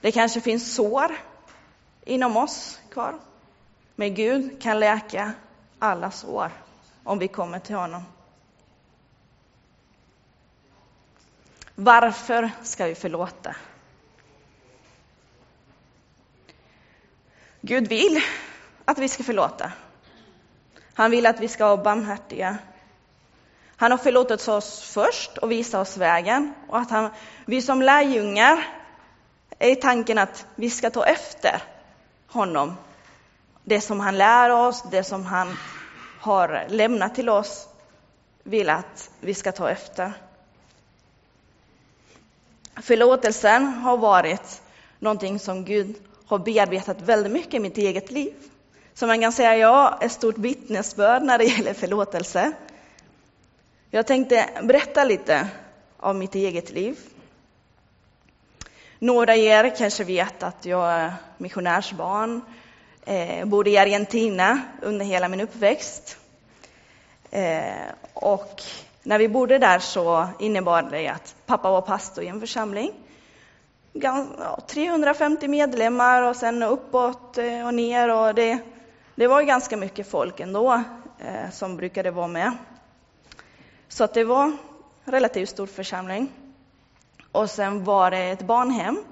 Det 0.00 0.12
kanske 0.12 0.40
finns 0.40 0.74
sår 0.74 1.16
inom 2.04 2.36
oss 2.36 2.80
kvar. 2.90 3.18
Men 3.94 4.14
Gud 4.14 4.62
kan 4.62 4.80
läka 4.80 5.32
alla 5.78 6.10
sår 6.10 6.50
om 7.04 7.18
vi 7.18 7.28
kommer 7.28 7.58
till 7.58 7.76
honom. 7.76 8.02
Varför 11.74 12.50
ska 12.62 12.86
vi 12.86 12.94
förlåta? 12.94 13.56
Gud 17.60 17.88
vill 17.88 18.20
att 18.84 18.98
vi 18.98 19.08
ska 19.08 19.22
förlåta. 19.22 19.72
Han 20.94 21.10
vill 21.10 21.26
att 21.26 21.40
vi 21.40 21.48
ska 21.48 21.66
vara 21.66 21.84
barmhärtiga 21.84 22.58
han 23.76 23.90
har 23.90 23.98
förlåtit 23.98 24.48
oss 24.48 24.80
först 24.80 25.38
och 25.38 25.50
visat 25.50 25.80
oss 25.80 25.96
vägen. 25.96 26.54
Och 26.68 26.78
att 26.78 26.90
han, 26.90 27.10
vi 27.46 27.62
som 27.62 27.82
lärjungar 27.82 28.66
är 29.58 29.70
i 29.70 29.76
tanken 29.76 30.18
att 30.18 30.46
vi 30.54 30.70
ska 30.70 30.90
ta 30.90 31.06
efter 31.06 31.62
honom. 32.26 32.74
Det 33.64 33.80
som 33.80 34.00
han 34.00 34.18
lär 34.18 34.50
oss, 34.50 34.84
det 34.90 35.04
som 35.04 35.26
han 35.26 35.56
har 36.20 36.66
lämnat 36.68 37.14
till 37.14 37.28
oss, 37.28 37.68
vill 38.42 38.70
att 38.70 39.10
vi 39.20 39.34
ska 39.34 39.52
ta 39.52 39.70
efter. 39.70 40.12
Förlåtelsen 42.82 43.66
har 43.66 43.96
varit 43.96 44.62
någonting 44.98 45.38
som 45.38 45.64
Gud 45.64 45.96
har 46.26 46.38
bearbetat 46.38 47.00
väldigt 47.00 47.32
mycket 47.32 47.54
i 47.54 47.60
mitt 47.60 47.78
eget 47.78 48.10
liv. 48.10 48.34
Så 48.94 49.06
man 49.06 49.20
kan 49.20 49.32
säga 49.32 49.56
jag 49.56 50.02
är 50.02 50.06
ett 50.06 50.12
stort 50.12 50.38
vittnesbörd 50.38 51.22
när 51.22 51.38
det 51.38 51.44
gäller 51.44 51.74
förlåtelse. 51.74 52.52
Jag 53.94 54.06
tänkte 54.06 54.48
berätta 54.62 55.04
lite 55.04 55.48
om 55.96 56.18
mitt 56.18 56.34
eget 56.34 56.70
liv. 56.70 56.98
Några 58.98 59.32
av 59.32 59.38
er 59.38 59.76
kanske 59.76 60.04
vet 60.04 60.42
att 60.42 60.64
jag 60.64 60.92
är 60.92 61.12
missionärsbarn, 61.38 62.40
eh, 63.04 63.44
bodde 63.44 63.70
i 63.70 63.78
Argentina 63.78 64.60
under 64.82 65.04
hela 65.04 65.28
min 65.28 65.40
uppväxt. 65.40 66.18
Eh, 67.30 67.72
och 68.14 68.62
när 69.02 69.18
vi 69.18 69.28
bodde 69.28 69.58
där 69.58 69.78
så 69.78 70.28
innebar 70.38 70.82
det 70.82 71.08
att 71.08 71.34
pappa 71.46 71.70
var 71.70 71.80
pastor 71.80 72.24
i 72.24 72.28
en 72.28 72.40
församling. 72.40 72.92
350 74.66 75.48
medlemmar 75.48 76.22
och 76.22 76.36
sen 76.36 76.62
uppåt 76.62 77.38
eh, 77.38 77.66
och 77.66 77.74
ner 77.74 78.08
och 78.10 78.34
det, 78.34 78.58
det 79.14 79.26
var 79.26 79.42
ganska 79.42 79.76
mycket 79.76 80.10
folk 80.10 80.40
ändå 80.40 80.82
eh, 81.18 81.50
som 81.50 81.76
brukade 81.76 82.10
vara 82.10 82.28
med. 82.28 82.52
Så 83.94 84.04
att 84.04 84.14
det 84.14 84.24
var 84.24 84.44
en 84.44 84.58
relativt 85.04 85.48
stor 85.48 85.66
församling. 85.66 86.32
Och 87.32 87.50
sen 87.50 87.84
var 87.84 88.10
det 88.10 88.18
ett 88.18 88.42
barnhem 88.42 89.04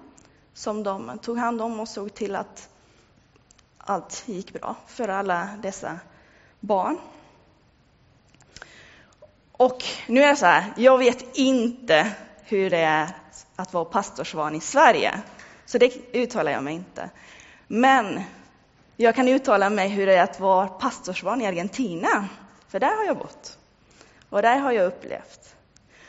som 0.55 0.83
de 0.83 1.19
tog 1.19 1.39
hand 1.39 1.63
om 1.63 1.81
och 1.81 1.89
såg 1.89 2.15
till 2.15 2.37
att 2.37 2.69
allt 3.79 4.23
gick 4.27 4.53
bra 4.53 4.77
för 4.87 5.09
alla 5.09 5.49
dessa 5.63 6.01
barn. 6.61 6.99
Och 9.53 9.85
nu 10.07 10.23
är 10.23 10.29
det 10.29 10.37
så 10.37 10.47
här, 10.47 10.73
jag 10.77 10.99
vet 10.99 11.37
inte 11.39 12.13
hur 12.45 12.71
det 12.71 12.83
är 12.83 13.17
att 13.57 13.73
vara 13.73 13.85
pastorsvan 13.85 14.55
i 14.55 14.61
Sverige, 14.61 15.23
så 15.67 15.79
det 15.79 16.15
uttalar 16.17 16.53
jag 16.53 16.65
mig 16.65 16.75
inte. 16.75 17.11
Men 17.67 18.21
jag 18.97 19.15
kan 19.15 19.29
uttala 19.29 19.71
mig 19.71 19.89
hur 19.89 20.07
det 20.07 20.15
är 20.15 20.23
att 20.23 20.41
vara 20.41 20.67
pastorsvan 20.67 21.41
i 21.41 21.47
Argentina, 21.47 22.29
för 22.69 22.81
där 22.81 22.97
har 22.97 23.05
jag 23.05 23.19
bott. 23.19 23.59
Och 24.33 24.43
det 24.43 24.49
har 24.49 24.73
jag 24.73 24.87
upplevt. 24.87 25.57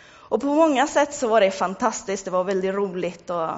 Och 0.06 0.42
på 0.42 0.48
många 0.48 0.88
sätt 0.88 1.14
så 1.14 1.28
var 1.28 1.42
det 1.42 1.52
fantastiskt, 1.52 2.26
det 2.26 2.32
var 2.32 2.44
väldigt 2.44 2.74
roligt 2.74 3.30
och, 3.30 3.50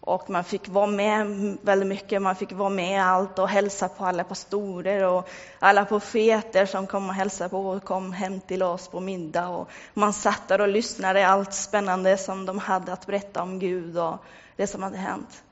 Och 0.00 0.30
man 0.30 0.44
fick 0.44 0.68
vara 0.68 0.86
med 0.86 1.26
väldigt 1.62 1.88
mycket, 1.88 2.22
man 2.22 2.36
fick 2.36 2.52
vara 2.52 2.68
med 2.68 2.92
i 2.92 2.98
allt 2.98 3.38
och 3.38 3.48
hälsa 3.48 3.88
på 3.88 4.04
alla 4.04 4.24
pastorer 4.24 5.02
och 5.02 5.28
alla 5.58 5.84
profeter 5.84 6.66
som 6.66 6.86
kom 6.86 7.08
och 7.08 7.14
hälsade 7.14 7.50
på 7.50 7.68
och 7.68 7.84
kom 7.84 8.12
hem 8.12 8.40
till 8.40 8.62
oss 8.62 8.88
på 8.88 9.00
middag. 9.00 9.48
Och 9.48 9.68
man 9.94 10.12
satt 10.12 10.48
där 10.48 10.60
och 10.60 10.68
lyssnade 10.68 11.26
allt 11.26 11.54
spännande 11.54 12.18
som 12.18 12.46
de 12.46 12.58
hade 12.58 12.92
att 12.92 13.06
berätta 13.06 13.42
om 13.42 13.58
Gud 13.58 13.98
och 13.98 14.16
det 14.56 14.66
som 14.66 14.82
hade 14.82 14.96
hänt. 14.96 15.42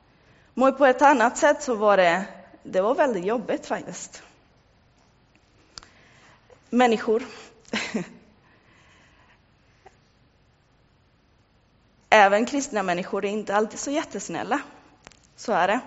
Men 0.54 0.74
på 0.74 0.86
ett 0.86 1.02
annat 1.02 1.38
sätt 1.38 1.62
så 1.62 1.74
var 1.74 1.96
det, 1.96 2.24
det 2.62 2.80
var 2.80 2.94
väldigt 2.94 3.24
jobbigt 3.24 3.66
faktiskt. 3.66 4.22
Människor. 6.70 7.22
Även 12.14 12.46
kristna 12.46 12.82
människor 12.82 13.24
är 13.24 13.28
inte 13.28 13.56
alltid 13.56 13.78
så 13.78 13.90
jättesnälla. 13.90 14.60
Så 15.36 15.52
är 15.52 15.68
det. 15.68 15.80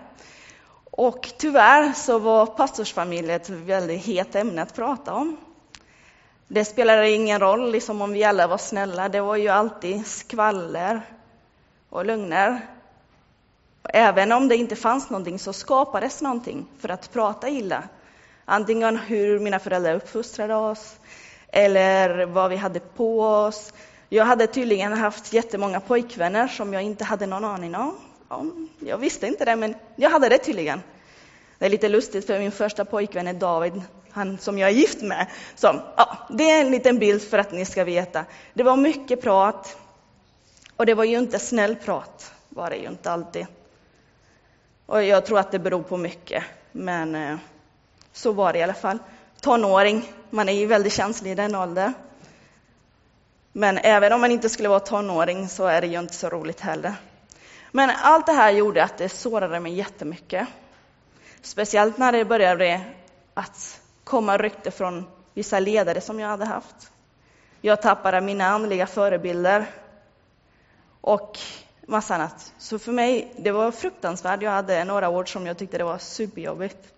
Och 0.92 1.34
tyvärr 1.38 1.94
så 1.94 2.20
var 2.20 2.46
pastorsfamiljen 2.46 3.36
ett 3.36 3.50
väldigt 3.50 4.06
het 4.06 4.36
ämne 4.36 4.62
att 4.62 4.76
prata 4.76 5.14
om. 5.14 5.38
Det 6.48 6.66
spelade 6.66 7.10
ingen 7.10 7.40
roll 7.40 7.72
liksom 7.72 8.02
om 8.02 8.12
vi 8.12 8.24
alla 8.24 8.48
var 8.48 8.58
snälla, 8.58 9.10
det 9.10 9.22
var 9.22 9.36
ju 9.36 9.48
alltid 9.48 10.08
skvaller 10.08 11.02
och 11.90 12.06
lögner. 12.06 12.68
Även 13.84 14.32
om 14.32 14.48
det 14.48 14.56
inte 14.56 14.76
fanns 14.76 15.10
någonting 15.10 15.40
så 15.40 15.54
skapades 15.54 16.22
någonting 16.22 16.68
för 16.80 16.90
att 16.90 17.14
prata 17.14 17.50
illa. 17.50 17.84
Antingen 18.46 18.98
hur 18.98 19.40
mina 19.40 19.60
föräldrar 19.60 19.96
uppfostrade 19.96 20.56
oss, 20.56 21.00
eller 21.48 22.26
vad 22.26 22.50
vi 22.50 22.56
hade 22.56 22.80
på 22.80 23.22
oss. 23.22 23.74
Jag 24.10 24.26
hade 24.26 24.48
tydligen 24.48 24.94
haft 24.94 25.34
jättemånga 25.34 25.80
pojkvänner 25.80 26.48
som 26.48 26.74
jag 26.74 26.84
inte 26.84 27.04
hade 27.04 27.26
någon 27.26 27.46
aning 27.46 27.76
om. 27.76 28.70
Jag 28.80 28.98
visste 28.98 29.28
inte 29.28 29.46
det, 29.46 29.56
men 29.56 29.76
jag 29.96 30.10
hade 30.10 30.30
det 30.30 30.38
tydligen. 30.38 30.82
Det 31.58 31.66
är 31.66 31.70
lite 31.70 31.90
lustigt, 31.90 32.28
för 32.28 32.40
min 32.40 32.52
första 32.52 32.86
pojkvän 32.86 33.28
är 33.28 33.34
David, 33.34 33.82
han 34.12 34.38
som 34.38 34.58
jag 34.58 34.70
är 34.70 34.74
gift 34.74 35.02
med. 35.02 35.28
Så, 35.56 35.82
ja, 35.98 36.18
det 36.30 36.52
är 36.52 36.62
en 36.62 36.72
liten 36.72 37.00
bild 37.00 37.22
för 37.22 37.38
att 37.38 37.52
ni 37.52 37.66
ska 37.66 37.84
veta. 37.84 38.26
Det 38.54 38.64
var 38.64 38.78
mycket 38.78 39.22
prat, 39.22 39.78
och 40.76 40.86
det 40.86 40.94
var 40.94 41.04
ju 41.04 41.18
inte 41.18 41.40
snäll 41.40 41.76
prat, 41.76 42.34
var 42.50 42.70
det 42.70 42.76
ju 42.76 42.88
inte 42.88 43.12
alltid. 43.12 43.48
Och 44.86 45.04
jag 45.04 45.26
tror 45.26 45.40
att 45.40 45.52
det 45.52 45.60
beror 45.60 45.84
på 45.84 45.98
mycket, 45.98 46.44
men 46.72 47.16
eh, 47.16 47.38
så 48.14 48.32
var 48.32 48.54
det 48.54 48.60
i 48.60 48.64
alla 48.64 48.74
fall. 48.74 49.00
Tonåring, 49.42 50.12
man 50.30 50.50
är 50.50 50.54
ju 50.54 50.66
väldigt 50.66 50.94
känslig 50.94 51.32
i 51.32 51.36
den 51.36 51.56
åldern. 51.56 51.94
Men 53.58 53.78
även 53.78 54.14
om 54.14 54.22
man 54.22 54.32
inte 54.32 54.50
skulle 54.50 54.70
vara 54.70 54.80
tonåring 54.80 55.50
så 55.50 55.66
är 55.66 55.82
det 55.82 55.88
ju 55.88 56.00
inte 56.00 56.14
så 56.14 56.30
roligt 56.30 56.60
heller. 56.60 56.94
Men 57.72 57.90
allt 57.90 58.26
det 58.26 58.32
här 58.32 58.52
gjorde 58.52 58.84
att 58.84 58.98
det 58.98 59.10
sårade 59.10 59.60
mig 59.60 59.74
jättemycket. 59.74 60.48
Speciellt 61.42 61.98
när 61.98 62.12
det 62.12 62.26
började 62.26 62.82
att 63.34 63.82
komma 64.04 64.38
rykte 64.38 64.72
från 64.72 65.06
vissa 65.34 65.60
ledare 65.60 66.02
som 66.02 66.20
jag 66.20 66.28
hade 66.28 66.46
haft. 66.46 66.92
Jag 67.62 67.82
tappade 67.82 68.22
mina 68.22 68.46
andliga 68.46 68.88
förebilder 68.88 69.66
och 71.02 71.40
massa 71.86 72.16
annat. 72.16 72.54
Så 72.58 72.80
för 72.80 72.92
mig, 72.92 73.34
det 73.38 73.52
var 73.52 73.72
fruktansvärt. 73.72 74.42
Jag 74.42 74.52
hade 74.52 74.84
några 74.84 75.10
år 75.10 75.26
som 75.26 75.46
jag 75.46 75.58
tyckte 75.58 75.78
det 75.78 75.84
var 75.84 75.98
superjobbigt. 75.98 76.94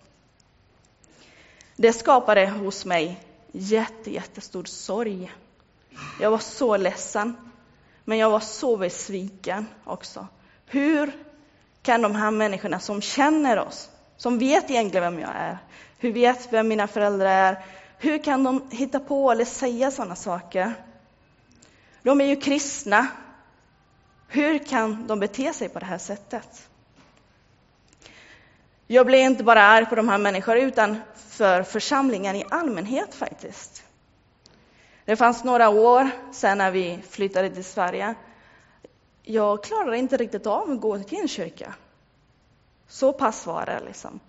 Det 1.76 1.92
skapade 1.92 2.46
hos 2.46 2.84
mig 2.84 3.20
jätte, 3.52 4.10
jättestor 4.10 4.64
sorg. 4.64 5.32
Jag 6.20 6.30
var 6.30 6.38
så 6.38 6.76
ledsen, 6.76 7.36
men 8.04 8.18
jag 8.18 8.30
var 8.30 8.40
så 8.40 8.76
besviken 8.76 9.66
också. 9.84 10.26
Hur 10.66 11.12
kan 11.82 12.02
de 12.02 12.14
här 12.14 12.30
människorna 12.30 12.80
som 12.80 13.00
känner 13.00 13.58
oss, 13.58 13.90
som 14.16 14.38
vet 14.38 14.70
egentligen 14.70 15.12
vem 15.12 15.20
jag 15.20 15.30
är, 15.34 15.58
hur 15.98 16.12
vet 16.12 16.52
vem 16.52 16.68
mina 16.68 16.86
föräldrar 16.86 17.26
är, 17.26 17.64
hur 17.98 18.18
kan 18.24 18.44
de 18.44 18.70
hitta 18.70 19.00
på 19.00 19.30
eller 19.30 19.44
säga 19.44 19.90
sådana 19.90 20.16
saker? 20.16 20.74
De 22.02 22.20
är 22.20 22.24
ju 22.24 22.36
kristna. 22.36 23.06
Hur 24.28 24.58
kan 24.58 25.06
de 25.06 25.20
bete 25.20 25.52
sig 25.52 25.68
på 25.68 25.78
det 25.78 25.86
här 25.86 25.98
sättet? 25.98 26.68
Jag 28.86 29.06
blev 29.06 29.20
inte 29.20 29.44
bara 29.44 29.62
arg 29.62 29.86
på 29.86 29.94
de 29.94 30.08
här 30.08 30.18
människorna, 30.18 30.60
utan 30.60 31.00
för 31.28 31.62
församlingen 31.62 32.36
i 32.36 32.44
allmänhet 32.50 33.14
faktiskt. 33.14 33.82
Det 35.08 35.16
fanns 35.16 35.44
några 35.44 35.68
år 35.68 36.10
sen 36.32 36.58
när 36.58 36.70
vi 36.70 37.02
flyttade 37.08 37.50
till 37.50 37.64
Sverige. 37.64 38.14
Jag 39.22 39.64
klarade 39.64 39.98
inte 39.98 40.16
riktigt 40.16 40.46
av 40.46 40.70
att 40.70 40.80
gå 40.80 40.98
till 40.98 41.18
en 41.18 41.28
kyrka. 41.28 41.74
Så 42.88 43.12
pass 43.12 43.46
var 43.46 43.66
det 43.66 43.80
liksom. 43.86 44.20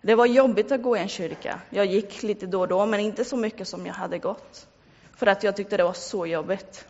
Det 0.00 0.14
var 0.14 0.26
jobbigt 0.26 0.72
att 0.72 0.82
gå 0.82 0.96
i 0.96 1.00
en 1.00 1.08
kyrka. 1.08 1.60
Jag 1.70 1.86
gick 1.86 2.22
lite 2.22 2.46
då 2.46 2.60
och 2.60 2.68
då, 2.68 2.86
men 2.86 3.00
inte 3.00 3.24
så 3.24 3.36
mycket 3.36 3.68
som 3.68 3.86
jag 3.86 3.94
hade 3.94 4.18
gått. 4.18 4.66
För 5.16 5.26
att 5.26 5.42
jag 5.42 5.56
tyckte 5.56 5.76
det 5.76 5.84
var 5.84 5.92
så 5.92 6.26
jobbigt. 6.26 6.86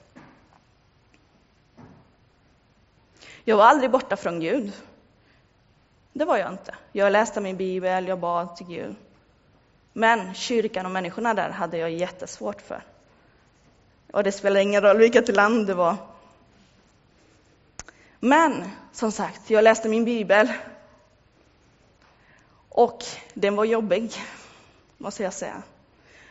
Jag 3.45 3.57
var 3.57 3.65
aldrig 3.65 3.91
borta 3.91 4.17
från 4.17 4.41
Gud. 4.41 4.73
Det 6.13 6.25
var 6.25 6.37
jag 6.37 6.53
inte. 6.53 6.75
Jag 6.93 7.13
läste 7.13 7.41
min 7.41 7.57
bibel, 7.57 8.09
jag 8.09 8.19
bad 8.19 8.57
till 8.57 8.67
Gud. 8.67 8.97
Men 9.97 10.35
kyrkan 10.35 10.87
och 10.87 10.93
människorna 10.93 11.35
där 11.35 11.51
hade 11.51 11.79
jag 11.79 11.91
jättesvårt 11.91 12.61
för. 12.61 12.83
Och 14.13 14.25
det 14.25 14.33
spelar 14.33 14.61
ingen 14.61 14.83
roll 14.83 14.99
vilket 14.99 15.29
land 15.29 15.67
det 15.67 15.75
var. 15.75 15.97
Men 18.21 18.71
som 18.93 19.13
sagt, 19.13 19.51
jag 19.51 19.65
läste 19.65 19.89
min 19.89 20.05
bibel. 20.05 20.53
Och 22.69 23.05
den 23.35 23.57
var 23.57 23.65
jobbig, 23.65 24.13
måste 24.99 25.23
jag 25.23 25.33
säga. 25.33 25.63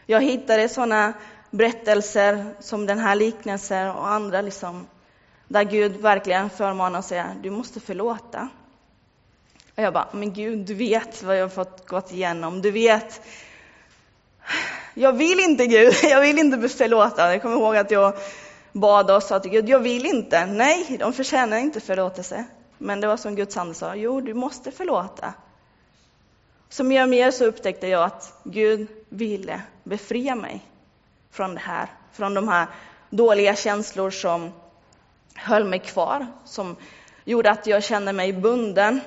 Jag 0.05 0.21
hittade 0.21 0.69
sådana 0.69 1.13
berättelser 1.49 2.55
som 2.59 2.85
den 2.85 2.99
här 2.99 3.15
liknelsen 3.15 3.89
och 3.89 4.07
andra, 4.09 4.41
liksom, 4.41 4.87
där 5.47 5.63
Gud 5.63 5.91
verkligen 5.97 6.49
förmanar 6.49 6.99
och 6.99 7.05
säger 7.05 7.35
du 7.41 7.49
måste 7.49 7.79
förlåta. 7.79 8.49
Och 9.75 9.83
jag 9.83 9.93
bara, 9.93 10.07
men 10.11 10.33
Gud, 10.33 10.59
du 10.59 10.73
vet 10.73 11.23
vad 11.23 11.37
jag 11.37 11.43
har 11.43 11.49
fått 11.49 11.87
gått 11.87 12.11
igenom. 12.11 12.61
Du 12.61 12.71
vet 12.71 13.21
jag 14.93 15.13
vill 15.13 15.39
inte 15.39 15.67
Gud, 15.67 15.93
jag 16.03 16.21
vill 16.21 16.39
inte 16.39 16.69
förlåta. 16.69 17.31
Jag 17.31 17.41
kommer 17.41 17.55
ihåg 17.55 17.75
att 17.75 17.91
jag 17.91 18.13
bad 18.71 19.11
och 19.11 19.23
sa 19.23 19.39
till 19.39 19.51
Gud, 19.51 19.69
jag 19.69 19.79
vill 19.79 20.05
inte. 20.05 20.45
Nej, 20.45 20.97
de 20.99 21.13
förtjänar 21.13 21.57
inte 21.57 21.79
förlåtelse. 21.79 22.45
Men 22.77 23.01
det 23.01 23.07
var 23.07 23.17
som 23.17 23.35
Guds 23.35 23.57
ande 23.57 23.73
sa, 23.73 23.95
jo, 23.95 24.21
du 24.21 24.33
måste 24.33 24.71
förlåta. 24.71 25.33
Så 26.69 26.83
mer 26.83 27.03
och 27.03 27.09
mer 27.09 27.31
så 27.31 27.45
upptäckte 27.45 27.87
jag 27.87 28.03
att 28.03 28.39
Gud 28.43 28.87
ville 29.09 29.61
befria 29.83 30.35
mig 30.35 30.61
från 31.31 31.53
det 31.53 31.59
här, 31.59 31.87
från 32.13 32.33
de 32.33 32.47
här 32.47 32.67
dåliga 33.09 33.55
känslor 33.55 34.09
som 34.09 34.51
höll 35.35 35.65
mig 35.65 35.79
kvar, 35.79 36.27
som 36.45 36.75
gjorde 37.25 37.51
att 37.51 37.67
jag 37.67 37.83
kände 37.83 38.13
mig 38.13 38.33
bunden 38.33 39.01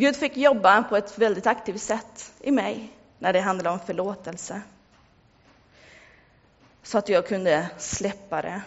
Gud 0.00 0.16
fick 0.16 0.36
jobba 0.36 0.82
på 0.82 0.96
ett 0.96 1.18
väldigt 1.18 1.46
aktivt 1.46 1.80
sätt 1.82 2.32
i 2.40 2.50
mig 2.50 2.92
när 3.18 3.32
det 3.32 3.40
handlade 3.40 3.70
om 3.70 3.80
förlåtelse. 3.86 4.62
Så 6.82 6.98
att 6.98 7.08
jag 7.08 7.26
kunde 7.26 7.70
släppa 7.78 8.42
det. 8.42 8.62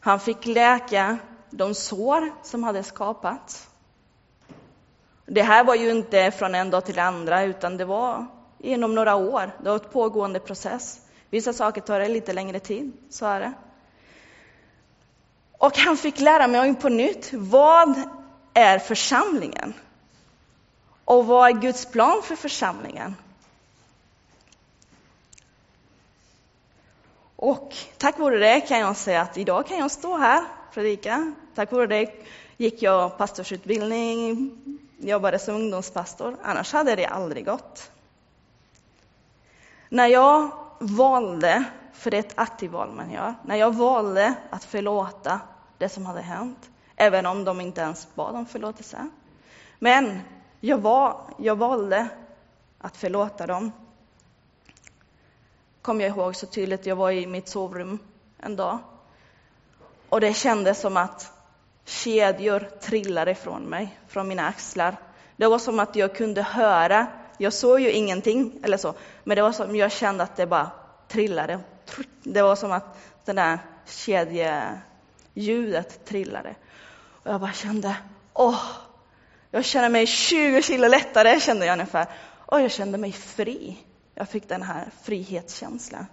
Han 0.00 0.20
fick 0.20 0.46
läka 0.46 1.18
de 1.50 1.74
sår 1.74 2.30
som 2.42 2.64
hade 2.64 2.82
skapats. 2.82 3.68
Det 5.26 5.42
här 5.42 5.64
var 5.64 5.74
ju 5.74 5.90
inte 5.90 6.30
från 6.30 6.54
en 6.54 6.70
dag 6.70 6.84
till 6.84 6.98
andra, 6.98 7.42
utan 7.42 7.76
det 7.76 7.84
var 7.84 8.26
inom 8.58 8.94
några 8.94 9.14
år. 9.14 9.50
Det 9.62 9.68
var 9.68 9.76
ett 9.76 9.92
pågående 9.92 10.40
process. 10.40 11.00
Vissa 11.30 11.52
saker 11.52 11.80
tar 11.80 12.08
lite 12.08 12.32
längre 12.32 12.58
tid, 12.60 12.92
så 13.10 13.26
är 13.26 13.40
det. 13.40 13.52
Och 15.58 15.78
han 15.78 15.96
fick 15.96 16.20
lära 16.20 16.46
mig 16.46 16.74
på 16.74 16.88
nytt, 16.88 17.30
vad 17.32 18.02
är 18.54 18.78
församlingen? 18.78 19.74
Och 21.04 21.26
vad 21.26 21.48
är 21.48 21.60
Guds 21.60 21.86
plan 21.86 22.22
för 22.22 22.36
församlingen? 22.36 23.16
Och 27.36 27.76
tack 27.98 28.18
vare 28.18 28.38
det 28.38 28.60
kan 28.60 28.78
jag 28.78 28.96
säga 28.96 29.22
att 29.22 29.38
idag 29.38 29.66
kan 29.66 29.78
jag 29.78 29.90
stå 29.90 30.16
här 30.16 30.42
och 30.42 30.74
predika. 30.74 31.32
Tack 31.54 31.72
vare 31.72 31.86
det 31.86 32.10
gick 32.56 32.82
jag 32.82 33.18
pastorsutbildning, 33.18 34.50
jobbade 34.98 35.38
som 35.38 35.54
ungdomspastor. 35.54 36.36
Annars 36.42 36.72
hade 36.72 36.96
det 36.96 37.06
aldrig 37.06 37.44
gått. 37.44 37.90
När 39.88 40.06
jag 40.06 40.50
valde, 40.78 41.64
för 41.92 42.10
det 42.10 42.16
är 42.16 42.20
ett 42.20 42.38
aktivt 42.38 42.72
val 42.72 42.92
man 42.92 43.10
gör, 43.10 43.34
när 43.44 43.56
jag 43.56 43.74
valde 43.74 44.34
att 44.50 44.64
förlåta 44.64 45.40
det 45.78 45.88
som 45.88 46.06
hade 46.06 46.20
hänt, 46.20 46.70
även 46.96 47.26
om 47.26 47.44
de 47.44 47.60
inte 47.60 47.80
ens 47.80 48.14
bad 48.14 48.36
om 48.36 48.46
förlåtelse. 48.46 49.08
Men 49.78 50.20
jag, 50.64 50.78
var, 50.78 51.20
jag 51.38 51.56
valde 51.56 52.08
att 52.78 52.96
förlåta 52.96 53.46
dem. 53.46 53.72
Kom 55.82 56.00
jag 56.00 56.10
ihåg 56.10 56.36
så 56.36 56.46
tydligt, 56.46 56.86
jag 56.86 56.96
var 56.96 57.10
i 57.10 57.26
mitt 57.26 57.48
sovrum 57.48 57.98
en 58.38 58.56
dag. 58.56 58.78
Och 60.08 60.20
det 60.20 60.34
kändes 60.34 60.80
som 60.80 60.96
att 60.96 61.32
kedjor 61.84 62.60
trillade 62.80 63.30
ifrån 63.30 63.62
mig, 63.62 63.98
från 64.08 64.28
mina 64.28 64.46
axlar. 64.46 64.96
Det 65.36 65.46
var 65.46 65.58
som 65.58 65.78
att 65.78 65.96
jag 65.96 66.16
kunde 66.16 66.42
höra, 66.42 67.06
jag 67.38 67.52
såg 67.52 67.80
ju 67.80 67.90
ingenting 67.90 68.60
eller 68.62 68.76
så, 68.76 68.94
men 69.24 69.36
det 69.36 69.42
var 69.42 69.52
som 69.52 69.76
jag 69.76 69.92
kände 69.92 70.24
att 70.24 70.36
det 70.36 70.46
bara 70.46 70.70
trillade. 71.08 71.60
Det 72.22 72.42
var 72.42 72.56
som 72.56 72.72
att 72.72 72.98
det 73.24 73.32
där 73.32 73.58
kedjeljudet 73.86 74.84
trillade. 76.04 76.54
Och 77.22 77.32
jag 77.32 77.40
bara 77.40 77.52
kände, 77.52 77.96
åh, 78.34 78.60
jag 79.54 79.64
känner 79.64 79.88
mig 79.88 80.06
20 80.06 80.62
kilo 80.62 80.88
lättare, 80.88 81.40
kände 81.40 81.66
jag 81.66 81.72
ungefär. 81.72 82.06
Och 82.46 82.60
jag 82.60 82.70
kände 82.70 82.98
mig 82.98 83.12
fri. 83.12 83.78
Jag 84.14 84.28
fick 84.28 84.48
den 84.48 84.62
här 84.62 84.88
frihetskänslan. 85.02 86.06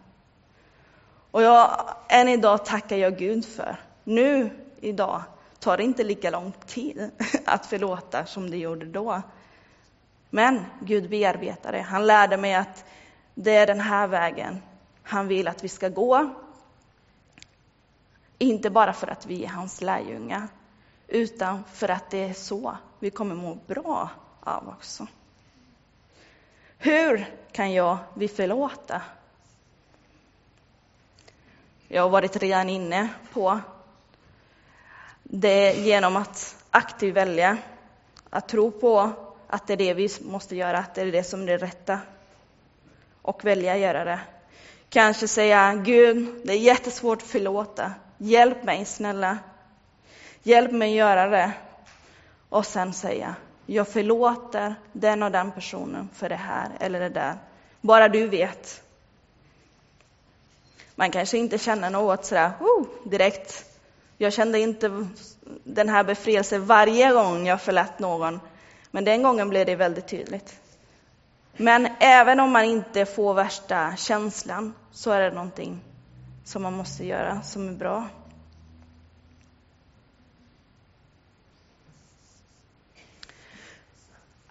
Och 1.32 1.42
jag, 1.42 1.96
än 2.10 2.28
idag 2.28 2.66
tackar 2.66 2.98
jag 2.98 3.18
Gud 3.18 3.46
för. 3.46 3.76
Nu, 4.04 4.50
idag, 4.82 5.24
tar 5.60 5.78
det 5.78 5.84
inte 5.84 6.04
lika 6.04 6.30
lång 6.30 6.54
tid 6.66 7.12
att 7.46 7.66
förlåta 7.66 8.26
som 8.26 8.52
det 8.52 8.58
gjorde 8.58 8.86
då. 8.86 9.22
Men 10.30 10.66
Gud 10.82 11.10
bearbetar 11.10 11.72
det. 11.72 11.82
Han 11.82 12.08
lärde 12.08 12.38
mig 12.38 12.54
att 12.56 12.86
det 13.36 13.56
är 13.56 13.68
den 13.68 13.82
här 13.82 14.08
vägen 14.08 14.62
han 15.04 15.28
vill 15.28 15.48
att 15.48 15.64
vi 15.64 15.70
ska 15.70 15.90
gå. 15.90 16.30
Inte 18.38 18.70
bara 18.70 18.94
för 18.94 19.08
att 19.08 19.26
vi 19.26 19.44
är 19.44 19.50
hans 19.50 19.82
lärjungar, 19.82 20.48
utan 21.12 21.64
för 21.74 21.90
att 21.92 22.10
det 22.10 22.18
är 22.18 22.34
så 22.34 22.78
vi 23.00 23.10
kommer 23.10 23.36
må 23.36 23.56
bra 23.68 24.10
av 24.40 24.70
också. 24.70 25.08
Hur 26.78 27.26
kan 27.52 27.74
jag 27.74 27.98
vi 28.14 28.28
förlåta? 28.28 29.02
Jag 31.88 32.02
har 32.02 32.10
varit 32.10 32.36
redan 32.36 32.70
inne 32.70 33.10
på 33.34 33.60
det 35.24 35.74
genom 35.74 36.16
att 36.16 36.56
aktivt 36.72 37.16
välja 37.16 37.58
att 38.30 38.50
tro 38.50 38.72
på 38.72 39.12
att 39.48 39.68
det 39.68 39.74
är 39.74 39.78
det 39.78 39.94
vi 39.94 40.10
måste 40.22 40.56
göra, 40.56 40.78
att 40.78 40.96
det 40.96 41.02
är 41.02 41.12
det 41.12 41.24
som 41.24 41.42
är 41.42 41.46
det 41.46 41.58
rätta 41.58 42.00
och 43.22 43.46
välja 43.46 43.74
att 43.74 43.80
göra 43.80 44.04
det. 44.04 44.20
Kanske 44.90 45.28
säga 45.28 45.76
Gud, 45.76 46.42
det 46.46 46.54
är 46.54 46.58
jättesvårt 46.58 47.22
att 47.22 47.28
förlåta. 47.28 47.94
Hjälp 48.18 48.64
mig 48.64 48.86
snälla. 48.86 49.38
Hjälp 50.44 50.72
mig 50.72 50.96
göra 50.96 51.28
det. 51.28 51.52
Och 52.50 52.66
sen 52.66 52.94
säga, 52.94 53.36
jag 53.66 53.88
förlåter 53.88 54.76
den 54.94 55.24
och 55.24 55.32
den 55.32 55.52
personen 55.52 56.10
för 56.14 56.30
det 56.30 56.36
här 56.36 56.70
eller 56.80 57.00
det 57.00 57.10
där. 57.10 57.36
Bara 57.82 58.10
du 58.10 58.28
vet. 58.28 58.84
Man 60.96 61.12
kanske 61.12 61.38
inte 61.38 61.58
känner 61.58 61.90
något 61.90 62.26
sådär 62.26 62.52
oh, 62.60 62.86
direkt. 63.04 63.66
Jag 64.18 64.34
kände 64.34 64.60
inte 64.60 65.08
den 65.64 65.90
här 65.90 66.04
befrielsen 66.04 66.66
varje 66.66 67.12
gång 67.12 67.48
jag 67.48 67.62
förlät 67.62 68.00
någon. 68.00 68.40
Men 68.92 69.06
den 69.06 69.24
gången 69.24 69.50
blev 69.50 69.66
det 69.66 69.76
väldigt 69.76 70.08
tydligt. 70.08 70.60
Men 71.58 71.88
även 72.00 72.40
om 72.40 72.52
man 72.52 72.64
inte 72.64 73.06
får 73.06 73.34
värsta 73.34 73.96
känslan 73.96 74.74
så 74.92 75.12
är 75.12 75.22
det 75.22 75.32
någonting 75.36 75.80
som 76.44 76.62
man 76.62 76.74
måste 76.74 77.06
göra 77.06 77.42
som 77.42 77.68
är 77.68 77.74
bra. 77.74 78.08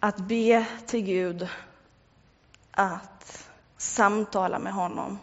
Att 0.02 0.16
be 0.16 0.66
till 0.86 1.02
Gud, 1.02 1.48
att 2.70 3.48
samtala 3.76 4.58
med 4.58 4.72
honom, 4.72 5.18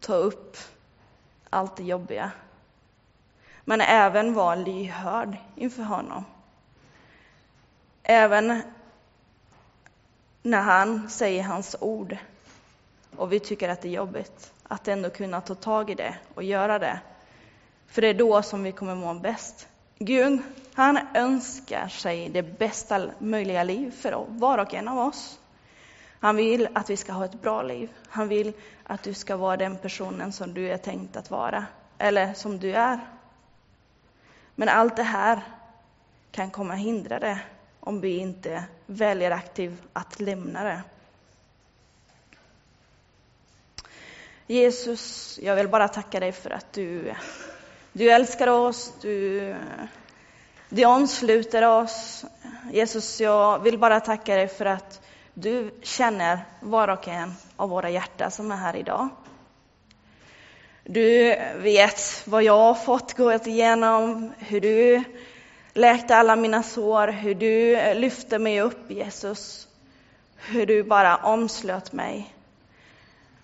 ta 0.00 0.14
upp 0.14 0.56
allt 1.50 1.76
det 1.76 1.82
jobbiga. 1.82 2.30
Men 3.64 3.80
även 3.80 4.34
vara 4.34 4.54
lyhörd 4.54 5.36
inför 5.56 5.82
honom. 5.82 6.24
Även 8.02 8.62
när 10.42 10.60
han 10.60 11.10
säger 11.10 11.42
hans 11.42 11.76
ord 11.80 12.16
och 13.16 13.32
vi 13.32 13.40
tycker 13.40 13.68
att 13.68 13.82
det 13.82 13.88
är 13.88 13.92
jobbigt, 13.92 14.52
att 14.68 14.88
ändå 14.88 15.10
kunna 15.10 15.40
ta 15.40 15.54
tag 15.54 15.90
i 15.90 15.94
det 15.94 16.18
och 16.34 16.42
göra 16.42 16.78
det. 16.78 17.00
För 17.86 18.02
det 18.02 18.08
är 18.08 18.14
då 18.14 18.42
som 18.42 18.62
vi 18.62 18.72
kommer 18.72 18.94
må 18.94 19.14
bäst. 19.14 19.68
Gud, 20.02 20.38
han 20.74 20.98
önskar 21.14 21.88
sig 21.88 22.28
det 22.28 22.42
bästa 22.42 23.10
möjliga 23.18 23.64
liv 23.64 23.90
för 23.90 24.24
var 24.28 24.58
och 24.58 24.74
en 24.74 24.88
av 24.88 24.98
oss. 24.98 25.38
Han 26.20 26.36
vill 26.36 26.68
att 26.74 26.90
vi 26.90 26.96
ska 26.96 27.12
ha 27.12 27.24
ett 27.24 27.42
bra 27.42 27.62
liv. 27.62 27.90
Han 28.08 28.28
vill 28.28 28.52
att 28.84 29.02
du 29.02 29.14
ska 29.14 29.36
vara 29.36 29.56
den 29.56 29.78
personen 29.78 30.32
som 30.32 30.54
du 30.54 30.70
är 30.70 30.76
tänkt 30.76 31.16
att 31.16 31.30
vara, 31.30 31.66
eller 31.98 32.34
som 32.34 32.58
du 32.58 32.72
är. 32.72 33.00
Men 34.54 34.68
allt 34.68 34.96
det 34.96 35.02
här 35.02 35.40
kan 36.30 36.50
komma 36.50 36.74
hindra 36.74 37.18
det 37.18 37.40
om 37.80 38.00
vi 38.00 38.16
inte 38.16 38.64
väljer 38.86 39.30
aktivt 39.30 39.82
att 39.92 40.20
lämna 40.20 40.64
det. 40.64 40.82
Jesus, 44.46 45.38
jag 45.42 45.56
vill 45.56 45.68
bara 45.68 45.88
tacka 45.88 46.20
dig 46.20 46.32
för 46.32 46.50
att 46.50 46.72
du, 46.72 47.14
du 47.92 48.10
älskar 48.10 48.46
oss, 48.46 48.92
du, 49.00 49.54
du 50.68 50.84
omsluter 50.84 51.68
oss. 51.68 52.24
Jesus, 52.72 53.20
jag 53.20 53.58
vill 53.58 53.78
bara 53.78 54.00
tacka 54.00 54.36
dig 54.36 54.48
för 54.48 54.64
att 54.64 55.00
du 55.34 55.70
känner 55.82 56.38
var 56.60 56.88
och 56.88 57.08
en 57.08 57.34
av 57.56 57.68
våra 57.68 57.90
hjärtan 57.90 58.30
som 58.30 58.52
är 58.52 58.56
här 58.56 58.76
idag. 58.76 59.08
Du 60.84 61.36
vet 61.56 62.22
vad 62.26 62.42
jag 62.42 62.58
har 62.58 62.74
fått 62.74 63.16
gå 63.16 63.32
igenom, 63.32 64.32
hur 64.38 64.60
du 64.60 65.04
läkte 65.72 66.16
alla 66.16 66.36
mina 66.36 66.62
sår, 66.62 67.08
hur 67.08 67.34
du 67.34 67.76
lyfte 67.94 68.38
mig 68.38 68.60
upp, 68.60 68.90
Jesus. 68.90 69.68
Hur 70.36 70.66
du 70.66 70.82
bara 70.82 71.16
omslöt 71.16 71.92
mig. 71.92 72.34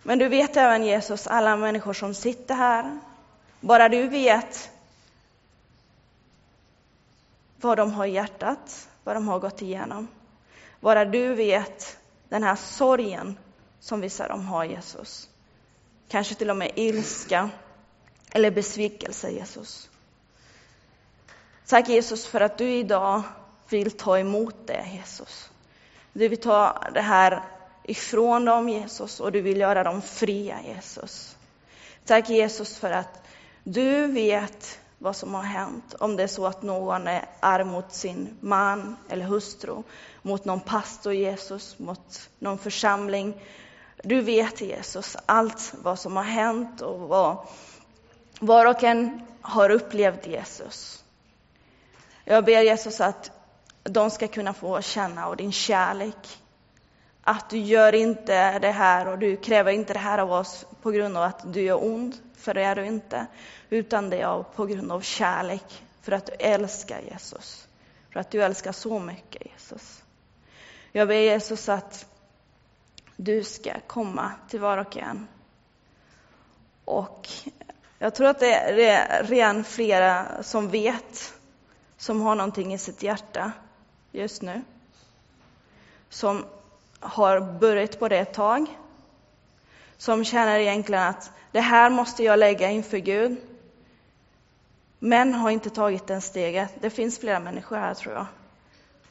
Men 0.02 0.18
du 0.18 0.28
vet 0.28 0.56
även 0.56 0.84
Jesus, 0.84 1.26
alla 1.26 1.56
människor 1.56 1.92
som 1.92 2.14
sitter 2.14 2.54
här. 2.54 2.98
Bara 3.66 3.88
du 3.88 4.08
vet 4.08 4.70
vad 7.60 7.78
de 7.78 7.92
har 7.92 8.06
i 8.06 8.10
hjärtat, 8.10 8.88
vad 9.04 9.16
de 9.16 9.28
har 9.28 9.38
gått 9.38 9.62
igenom. 9.62 10.08
Bara 10.80 11.04
du 11.04 11.34
vet 11.34 11.98
den 12.28 12.42
här 12.42 12.56
sorgen 12.56 13.38
som 13.80 14.00
vissa 14.00 14.24
av 14.24 14.30
dem 14.30 14.46
har, 14.46 14.64
Jesus. 14.64 15.28
Kanske 16.08 16.34
till 16.34 16.50
och 16.50 16.56
med 16.56 16.70
ilska 16.74 17.50
eller 18.30 18.50
besvikelse, 18.50 19.30
Jesus. 19.30 19.90
Tack 21.66 21.88
Jesus 21.88 22.26
för 22.26 22.40
att 22.40 22.58
du 22.58 22.70
idag 22.70 23.22
vill 23.68 23.90
ta 23.90 24.18
emot 24.18 24.66
det, 24.66 24.86
Jesus. 24.92 25.50
Du 26.12 26.28
vill 26.28 26.40
ta 26.40 26.84
det 26.94 27.00
här 27.00 27.42
ifrån 27.82 28.44
dem, 28.44 28.68
Jesus, 28.68 29.20
och 29.20 29.32
du 29.32 29.40
vill 29.40 29.60
göra 29.60 29.84
dem 29.84 30.02
fria, 30.02 30.58
Jesus. 30.66 31.36
Tack 32.04 32.28
Jesus 32.28 32.78
för 32.78 32.90
att 32.90 33.22
du 33.68 34.06
vet 34.06 34.78
vad 34.98 35.16
som 35.16 35.34
har 35.34 35.42
hänt. 35.42 35.94
Om 35.94 36.16
det 36.16 36.22
är 36.22 36.26
så 36.26 36.46
att 36.46 36.62
någon 36.62 37.06
är 37.06 37.24
arg 37.40 37.64
mot 37.64 37.92
sin 37.92 38.36
man 38.40 38.96
eller 39.08 39.24
hustru, 39.24 39.82
mot 40.22 40.44
någon 40.44 40.60
pastor 40.60 41.12
Jesus, 41.14 41.78
mot 41.78 42.30
någon 42.38 42.58
församling. 42.58 43.34
Du 44.02 44.20
vet 44.20 44.60
Jesus 44.60 45.16
allt 45.26 45.74
vad 45.82 45.98
som 45.98 46.16
har 46.16 46.24
hänt 46.24 46.80
och 46.80 47.00
vad 47.00 47.36
var 48.40 48.66
och 48.66 48.82
en 48.82 49.20
har 49.40 49.70
upplevt 49.70 50.26
Jesus. 50.26 51.04
Jag 52.24 52.44
ber 52.44 52.62
Jesus 52.62 53.00
att 53.00 53.30
de 53.82 54.10
ska 54.10 54.28
kunna 54.28 54.54
få 54.54 54.80
känna 54.80 55.26
av 55.26 55.36
din 55.36 55.52
kärlek. 55.52 56.38
Att 57.22 57.50
du 57.50 57.58
gör 57.58 57.94
inte 57.94 58.58
det 58.58 58.70
här 58.70 59.08
och 59.08 59.18
du 59.18 59.36
kräver 59.36 59.72
inte 59.72 59.92
det 59.92 59.98
här 59.98 60.18
av 60.18 60.32
oss 60.32 60.66
på 60.82 60.90
grund 60.90 61.16
av 61.16 61.22
att 61.22 61.52
du 61.52 61.68
är 61.68 61.84
ond, 61.84 62.14
för 62.36 62.54
det 62.54 62.62
är 62.62 62.74
du 62.74 62.86
inte. 62.86 63.26
Utan 63.70 64.10
det 64.10 64.20
är 64.20 64.42
på 64.42 64.66
grund 64.66 64.92
av 64.92 65.00
kärlek, 65.00 65.84
för 66.02 66.12
att 66.12 66.26
du 66.26 66.32
älskar 66.32 67.00
Jesus. 67.00 67.68
För 68.12 68.20
att 68.20 68.30
du 68.30 68.42
älskar 68.42 68.72
så 68.72 68.98
mycket 68.98 69.46
Jesus. 69.46 70.02
Jag 70.92 71.08
ber 71.08 71.14
Jesus 71.14 71.68
att 71.68 72.06
du 73.16 73.44
ska 73.44 73.72
komma 73.86 74.32
till 74.48 74.60
var 74.60 74.78
och 74.78 74.96
en. 74.96 75.26
Och 76.84 77.28
jag 77.98 78.14
tror 78.14 78.26
att 78.26 78.40
det 78.40 78.54
är 78.54 79.22
redan 79.24 79.64
flera 79.64 80.42
som 80.42 80.68
vet 80.68 81.34
som 81.96 82.20
har 82.20 82.34
någonting 82.34 82.74
i 82.74 82.78
sitt 82.78 83.02
hjärta 83.02 83.52
just 84.12 84.42
nu. 84.42 84.62
Som 86.08 86.44
har 87.00 87.40
börjat 87.40 87.98
på 87.98 88.08
det 88.08 88.18
ett 88.18 88.34
tag. 88.34 88.66
Som 89.98 90.24
känner 90.24 90.58
egentligen 90.58 91.02
att 91.02 91.30
det 91.52 91.60
här 91.60 91.90
måste 91.90 92.24
jag 92.24 92.38
lägga 92.38 92.70
inför 92.70 92.98
Gud. 92.98 93.36
Men 94.98 95.34
har 95.34 95.50
inte 95.50 95.70
tagit 95.70 96.06
det 96.06 96.20
steget. 96.20 96.74
Det 96.80 96.90
finns 96.90 97.18
flera 97.18 97.40
människor 97.40 97.76
här 97.76 97.94
tror 97.94 98.14
jag. 98.14 98.26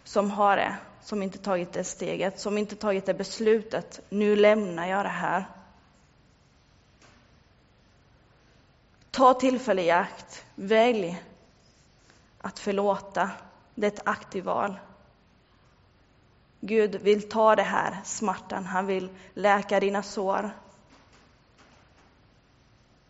Som 0.04 0.32
har 0.32 0.58
det. 0.58 0.76
Som 1.02 1.24
inte 1.24 1.38
tagit 1.38 1.74
det 1.74 1.84
steget. 1.84 2.40
Som 2.40 2.58
inte 2.58 2.76
tagit 2.76 3.06
det 3.06 3.14
beslutet. 3.14 4.00
Nu 4.10 4.36
lämnar 4.36 4.88
jag 4.88 5.06
det 5.06 5.10
här. 5.10 5.46
Ta 9.12 9.34
tillfälle 9.34 9.82
i 9.82 9.92
akt. 9.92 10.46
Välj 10.56 11.24
att 12.42 12.60
förlåta. 12.60 13.30
Det 13.76 13.88
är 13.88 13.92
ett 13.92 14.08
aktivt 14.08 14.46
val. 14.46 14.80
Gud 16.68 16.96
vill 16.96 17.30
ta 17.30 17.56
det 17.56 17.64
här 17.64 17.98
smärtan, 18.04 18.66
han 18.66 18.86
vill 18.86 19.10
läka 19.34 19.80
dina 19.80 20.04
sår. 20.04 20.52